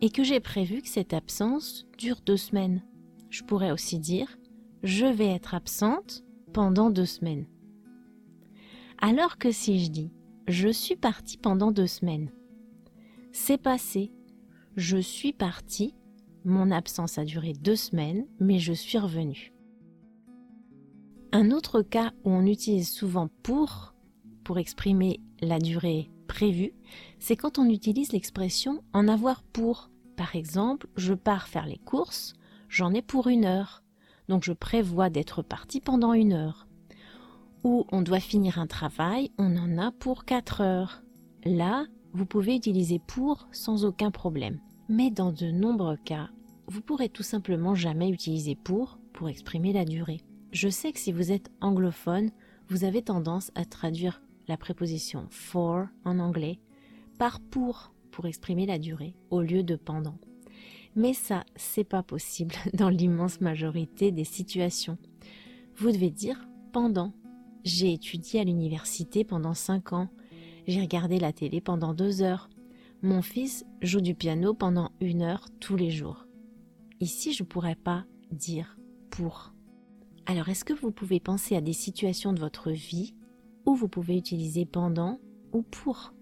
et 0.00 0.10
que 0.10 0.24
j'ai 0.24 0.40
prévu 0.40 0.82
que 0.82 0.88
cette 0.88 1.14
absence 1.14 1.86
dure 1.96 2.20
deux 2.24 2.36
semaines. 2.36 2.82
Je 3.30 3.42
pourrais 3.42 3.70
aussi 3.70 3.98
dire 3.98 4.36
je 4.82 5.06
vais 5.06 5.28
être 5.28 5.54
absente 5.54 6.22
pendant 6.52 6.90
deux 6.90 7.06
semaines. 7.06 7.46
Alors 8.98 9.38
que 9.38 9.50
si 9.50 9.84
je 9.84 9.90
dis 9.90 10.12
je 10.48 10.68
suis 10.68 10.96
partie 10.96 11.38
pendant 11.38 11.72
deux 11.72 11.88
semaines, 11.88 12.30
c'est 13.32 13.60
passé. 13.60 14.12
Je 14.76 14.98
suis 14.98 15.32
partie, 15.32 15.94
mon 16.44 16.70
absence 16.70 17.18
a 17.18 17.24
duré 17.24 17.52
deux 17.52 17.76
semaines, 17.76 18.26
mais 18.38 18.58
je 18.58 18.72
suis 18.72 18.98
revenue. 18.98 19.52
Un 21.32 21.50
autre 21.50 21.82
cas 21.82 22.12
où 22.24 22.30
on 22.30 22.46
utilise 22.46 22.88
souvent 22.90 23.28
pour 23.42 23.94
pour 24.44 24.58
exprimer 24.58 25.20
la 25.40 25.58
durée 25.58 26.10
prévue, 26.26 26.72
c'est 27.18 27.36
quand 27.36 27.58
on 27.58 27.68
utilise 27.68 28.12
l'expression 28.12 28.82
en 28.92 29.08
avoir 29.08 29.42
pour. 29.42 29.90
Par 30.16 30.34
exemple, 30.34 30.88
je 30.96 31.14
pars 31.14 31.48
faire 31.48 31.66
les 31.66 31.78
courses, 31.78 32.34
j'en 32.68 32.92
ai 32.94 33.02
pour 33.02 33.28
une 33.28 33.44
heure, 33.44 33.82
donc 34.28 34.44
je 34.44 34.52
prévois 34.52 35.10
d'être 35.10 35.42
parti 35.42 35.80
pendant 35.80 36.12
une 36.12 36.32
heure. 36.32 36.66
Ou 37.64 37.84
on 37.90 38.02
doit 38.02 38.20
finir 38.20 38.58
un 38.58 38.66
travail, 38.66 39.30
on 39.38 39.56
en 39.56 39.78
a 39.78 39.92
pour 39.92 40.24
quatre 40.24 40.60
heures. 40.60 41.02
Là, 41.44 41.86
vous 42.12 42.26
pouvez 42.26 42.54
utiliser 42.56 42.98
pour 42.98 43.48
sans 43.52 43.84
aucun 43.84 44.10
problème. 44.10 44.60
Mais 44.88 45.10
dans 45.10 45.32
de 45.32 45.50
nombreux 45.50 45.96
cas, 45.96 46.30
vous 46.68 46.80
pourrez 46.80 47.08
tout 47.08 47.22
simplement 47.22 47.74
jamais 47.74 48.08
utiliser 48.08 48.54
pour 48.54 48.98
pour 49.12 49.28
exprimer 49.28 49.72
la 49.72 49.84
durée. 49.84 50.20
Je 50.52 50.68
sais 50.68 50.92
que 50.92 50.98
si 50.98 51.12
vous 51.12 51.32
êtes 51.32 51.50
anglophone, 51.60 52.30
vous 52.68 52.84
avez 52.84 53.02
tendance 53.02 53.50
à 53.54 53.64
traduire 53.64 54.20
la 54.48 54.56
préposition 54.56 55.26
for 55.30 55.86
en 56.04 56.18
anglais 56.18 56.58
par 57.18 57.40
pour 57.40 57.92
pour 58.10 58.26
exprimer 58.26 58.66
la 58.66 58.78
durée 58.78 59.14
au 59.30 59.42
lieu 59.42 59.62
de 59.62 59.76
pendant. 59.76 60.18
Mais 60.94 61.12
ça, 61.12 61.44
c'est 61.54 61.84
pas 61.84 62.02
possible 62.02 62.54
dans 62.74 62.88
l'immense 62.88 63.40
majorité 63.40 64.10
des 64.10 64.24
situations. 64.24 64.96
Vous 65.76 65.92
devez 65.92 66.10
dire 66.10 66.40
pendant. 66.72 67.12
J'ai 67.64 67.92
étudié 67.92 68.40
à 68.40 68.44
l'université 68.44 69.24
pendant 69.24 69.52
5 69.52 69.92
ans. 69.92 70.08
J'ai 70.66 70.80
regardé 70.80 71.18
la 71.18 71.32
télé 71.32 71.60
pendant 71.60 71.92
2 71.92 72.22
heures. 72.22 72.48
Mon 73.02 73.20
fils 73.20 73.66
joue 73.82 74.00
du 74.00 74.14
piano 74.14 74.54
pendant 74.54 74.90
une 75.00 75.22
heure 75.22 75.48
tous 75.60 75.76
les 75.76 75.90
jours. 75.90 76.26
Ici, 77.00 77.34
je 77.34 77.42
pourrais 77.42 77.74
pas 77.74 78.06
dire 78.32 78.78
pour. 79.10 79.52
Alors, 80.24 80.48
est-ce 80.48 80.64
que 80.64 80.72
vous 80.72 80.90
pouvez 80.90 81.20
penser 81.20 81.56
à 81.56 81.60
des 81.60 81.74
situations 81.74 82.32
de 82.32 82.40
votre 82.40 82.70
vie 82.70 83.14
où 83.66 83.74
vous 83.74 83.88
pouvez 83.88 84.16
utiliser 84.16 84.64
pendant 84.64 85.18
ou 85.52 85.62
pour 85.62 86.12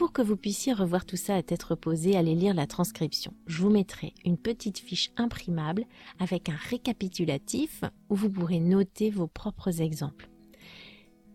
pour 0.00 0.12
que 0.12 0.22
vous 0.22 0.36
puissiez 0.36 0.72
revoir 0.72 1.04
tout 1.04 1.18
ça 1.18 1.34
à 1.34 1.42
tête 1.42 1.62
reposée, 1.62 2.16
allez 2.16 2.34
lire 2.34 2.54
la 2.54 2.66
transcription. 2.66 3.34
Je 3.46 3.60
vous 3.60 3.68
mettrai 3.68 4.14
une 4.24 4.38
petite 4.38 4.78
fiche 4.78 5.10
imprimable 5.18 5.84
avec 6.18 6.48
un 6.48 6.56
récapitulatif 6.56 7.84
où 8.08 8.14
vous 8.14 8.30
pourrez 8.30 8.60
noter 8.60 9.10
vos 9.10 9.26
propres 9.26 9.82
exemples. 9.82 10.30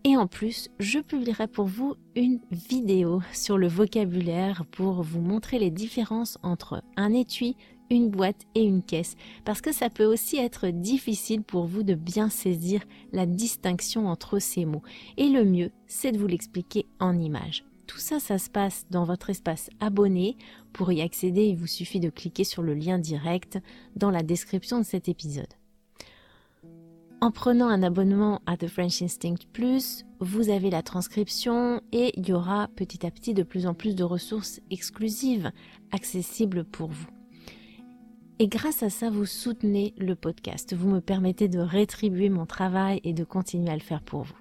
Et 0.04 0.18
en 0.18 0.26
plus, 0.26 0.70
je 0.80 0.98
publierai 0.98 1.48
pour 1.48 1.66
vous 1.66 1.96
une 2.16 2.40
vidéo 2.52 3.22
sur 3.34 3.60
le 3.60 3.68
vocabulaire 3.68 4.66
pour 4.72 5.04
vous 5.04 5.22
montrer 5.22 5.60
les 5.60 5.72
différences 5.72 6.40
entre 6.42 6.84
un 6.96 7.14
étui, 7.14 7.58
une 7.90 8.10
boîte 8.10 8.42
et 8.56 8.64
une 8.64 8.82
caisse, 8.82 9.16
parce 9.44 9.62
que 9.62 9.72
ça 9.72 9.90
peut 9.90 10.06
aussi 10.06 10.38
être 10.38 10.68
difficile 10.68 11.44
pour 11.44 11.66
vous 11.66 11.84
de 11.84 11.94
bien 11.94 12.30
saisir 12.30 12.82
la 13.12 13.26
distinction 13.26 14.08
entre 14.08 14.40
ces 14.40 14.66
mots. 14.66 14.84
Et 15.18 15.30
le 15.30 15.46
mieux, 15.46 15.72
c'est 15.88 16.12
de 16.12 16.18
vous 16.18 16.28
l'expliquer 16.28 16.86
en 17.00 17.18
images. 17.18 17.66
Tout 17.88 18.00
ça, 18.00 18.20
ça 18.20 18.38
se 18.38 18.50
passe 18.50 18.86
dans 18.90 19.04
votre 19.04 19.30
espace 19.30 19.70
abonné. 19.80 20.38
Pour 20.74 20.92
y 20.92 21.02
accéder, 21.02 21.46
il 21.46 21.56
vous 21.56 21.68
suffit 21.68 22.00
de 22.00 22.10
cliquer 22.10 22.44
sur 22.44 22.64
le 22.64 22.74
lien 22.74 22.98
direct 22.98 23.60
dans 23.96 24.10
la 24.10 24.24
description 24.24 24.80
de 24.80 24.86
cet 24.86 25.08
épisode. 25.08 25.54
En 27.22 27.32
prenant 27.32 27.68
un 27.70 27.82
abonnement 27.82 28.42
à 28.46 28.58
The 28.58 28.68
French 28.68 29.02
Instinct 29.02 29.48
Plus, 29.54 30.06
vous 30.20 30.50
avez 30.50 30.70
la 30.70 30.84
transcription 30.84 31.82
et 31.92 32.12
il 32.20 32.28
y 32.28 32.34
aura 32.34 32.68
petit 32.76 33.06
à 33.06 33.12
petit 33.12 33.34
de 33.34 33.44
plus 33.44 33.68
en 33.68 33.74
plus 33.74 33.96
de 33.96 34.04
ressources 34.04 34.60
exclusives 34.70 35.52
accessibles 35.92 36.66
pour 36.66 36.90
vous. 36.90 37.15
Et 38.38 38.50
grâce 38.50 38.84
à 38.84 38.90
ça, 38.90 39.10
vous 39.10 39.26
soutenez 39.26 39.94
le 39.98 40.14
podcast. 40.14 40.76
Vous 40.76 40.90
me 40.90 41.00
permettez 41.00 41.48
de 41.48 41.60
rétribuer 41.60 42.28
mon 42.28 42.46
travail 42.46 43.00
et 43.06 43.14
de 43.14 43.24
continuer 43.24 43.70
à 43.70 43.76
le 43.76 43.82
faire 43.82 44.02
pour 44.02 44.24
vous. 44.24 44.36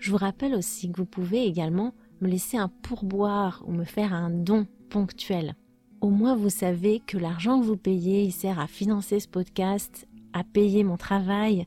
Je 0.00 0.10
vous 0.10 0.16
rappelle 0.16 0.56
aussi 0.56 0.90
que 0.90 0.96
vous 0.96 1.06
pouvez 1.06 1.44
également 1.44 1.94
me 2.20 2.28
laisser 2.28 2.56
un 2.56 2.68
pourboire 2.68 3.62
ou 3.66 3.72
me 3.72 3.84
faire 3.84 4.12
un 4.12 4.30
don 4.30 4.66
ponctuel. 4.90 5.54
Au 6.00 6.10
moins 6.10 6.34
vous 6.34 6.50
savez 6.50 6.98
que 6.98 7.16
l'argent 7.16 7.60
que 7.60 7.66
vous 7.66 7.76
payez, 7.76 8.24
il 8.24 8.32
sert 8.32 8.58
à 8.58 8.66
financer 8.66 9.20
ce 9.20 9.28
podcast, 9.28 10.08
à 10.32 10.42
payer 10.42 10.82
mon 10.82 10.96
travail. 10.96 11.66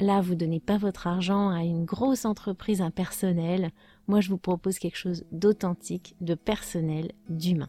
Là, 0.00 0.22
vous 0.22 0.34
donnez 0.34 0.60
pas 0.60 0.78
votre 0.78 1.06
argent 1.06 1.50
à 1.50 1.62
une 1.64 1.84
grosse 1.84 2.24
entreprise 2.24 2.80
impersonnelle. 2.80 3.72
Moi, 4.08 4.22
je 4.22 4.30
vous 4.30 4.38
propose 4.38 4.78
quelque 4.78 4.96
chose 4.96 5.24
d'authentique, 5.32 6.14
de 6.22 6.34
personnel, 6.34 7.12
d'humain. 7.28 7.68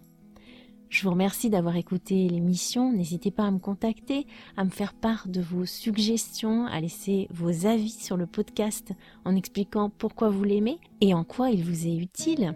Je 0.92 1.04
vous 1.04 1.12
remercie 1.12 1.50
d'avoir 1.50 1.78
écouté 1.78 2.28
l'émission. 2.28 2.92
N'hésitez 2.92 3.32
pas 3.32 3.46
à 3.46 3.52
me 3.52 3.60
contacter, 3.60 4.28
à 4.58 4.66
me 4.66 4.70
faire 4.70 4.94
part 4.94 5.30
de 5.30 5.40
vos 5.40 5.66
suggestions, 5.66 6.66
à 6.66 6.82
laisser 6.82 7.30
vos 7.32 7.66
avis 7.66 7.92
sur 7.92 8.18
le 8.18 8.28
podcast 8.28 8.92
en 9.24 9.38
expliquant 9.38 9.90
pourquoi 9.90 10.30
vous 10.30 10.44
l'aimez 10.44 10.80
et 11.00 11.14
en 11.14 11.24
quoi 11.24 11.50
il 11.50 11.64
vous 11.64 11.88
est 11.88 11.96
utile. 11.96 12.56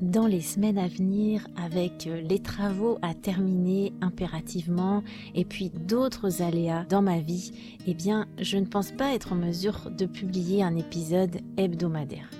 Dans 0.00 0.26
les 0.26 0.40
semaines 0.40 0.78
à 0.78 0.88
venir, 0.88 1.46
avec 1.54 2.06
les 2.06 2.38
travaux 2.38 2.96
à 3.02 3.12
terminer 3.12 3.92
impérativement 4.00 5.02
et 5.34 5.44
puis 5.44 5.68
d'autres 5.68 6.40
aléas 6.40 6.86
dans 6.88 7.02
ma 7.02 7.20
vie, 7.20 7.52
eh 7.86 7.92
bien, 7.92 8.26
je 8.40 8.56
ne 8.56 8.64
pense 8.64 8.90
pas 8.90 9.14
être 9.14 9.34
en 9.34 9.36
mesure 9.36 9.90
de 9.90 10.06
publier 10.06 10.62
un 10.62 10.76
épisode 10.76 11.42
hebdomadaire. 11.58 12.30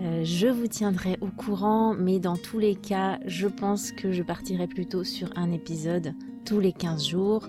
Euh, 0.00 0.24
je 0.24 0.48
vous 0.48 0.66
tiendrai 0.66 1.18
au 1.20 1.28
courant, 1.28 1.94
mais 1.94 2.18
dans 2.18 2.36
tous 2.36 2.58
les 2.58 2.74
cas, 2.74 3.18
je 3.26 3.46
pense 3.46 3.92
que 3.92 4.12
je 4.12 4.22
partirai 4.22 4.66
plutôt 4.66 5.04
sur 5.04 5.28
un 5.36 5.52
épisode 5.52 6.14
tous 6.44 6.60
les 6.60 6.72
15 6.72 7.06
jours 7.06 7.48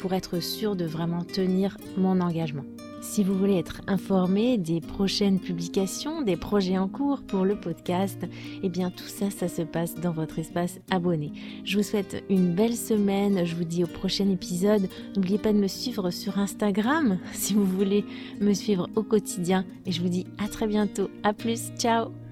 pour 0.00 0.12
être 0.12 0.40
sûr 0.40 0.76
de 0.76 0.84
vraiment 0.84 1.24
tenir 1.24 1.76
mon 1.96 2.20
engagement. 2.20 2.64
Si 3.04 3.22
vous 3.22 3.34
voulez 3.34 3.58
être 3.58 3.82
informé 3.86 4.56
des 4.56 4.80
prochaines 4.80 5.38
publications, 5.38 6.22
des 6.22 6.36
projets 6.36 6.78
en 6.78 6.88
cours 6.88 7.20
pour 7.22 7.44
le 7.44 7.54
podcast, 7.54 8.26
eh 8.62 8.68
bien 8.70 8.90
tout 8.90 9.06
ça, 9.06 9.30
ça 9.30 9.46
se 9.46 9.60
passe 9.60 9.94
dans 9.94 10.10
votre 10.10 10.38
espace 10.38 10.80
abonné. 10.90 11.30
Je 11.64 11.76
vous 11.76 11.84
souhaite 11.84 12.24
une 12.30 12.54
belle 12.54 12.74
semaine, 12.74 13.44
je 13.44 13.54
vous 13.54 13.64
dis 13.64 13.84
au 13.84 13.86
prochain 13.86 14.28
épisode. 14.30 14.88
N'oubliez 15.14 15.38
pas 15.38 15.52
de 15.52 15.58
me 15.58 15.68
suivre 15.68 16.10
sur 16.10 16.38
Instagram 16.38 17.18
si 17.34 17.52
vous 17.52 17.66
voulez 17.66 18.06
me 18.40 18.54
suivre 18.54 18.88
au 18.96 19.02
quotidien 19.02 19.66
et 19.84 19.92
je 19.92 20.00
vous 20.00 20.08
dis 20.08 20.26
à 20.42 20.48
très 20.48 20.66
bientôt. 20.66 21.10
À 21.22 21.34
plus, 21.34 21.70
ciao 21.78 22.23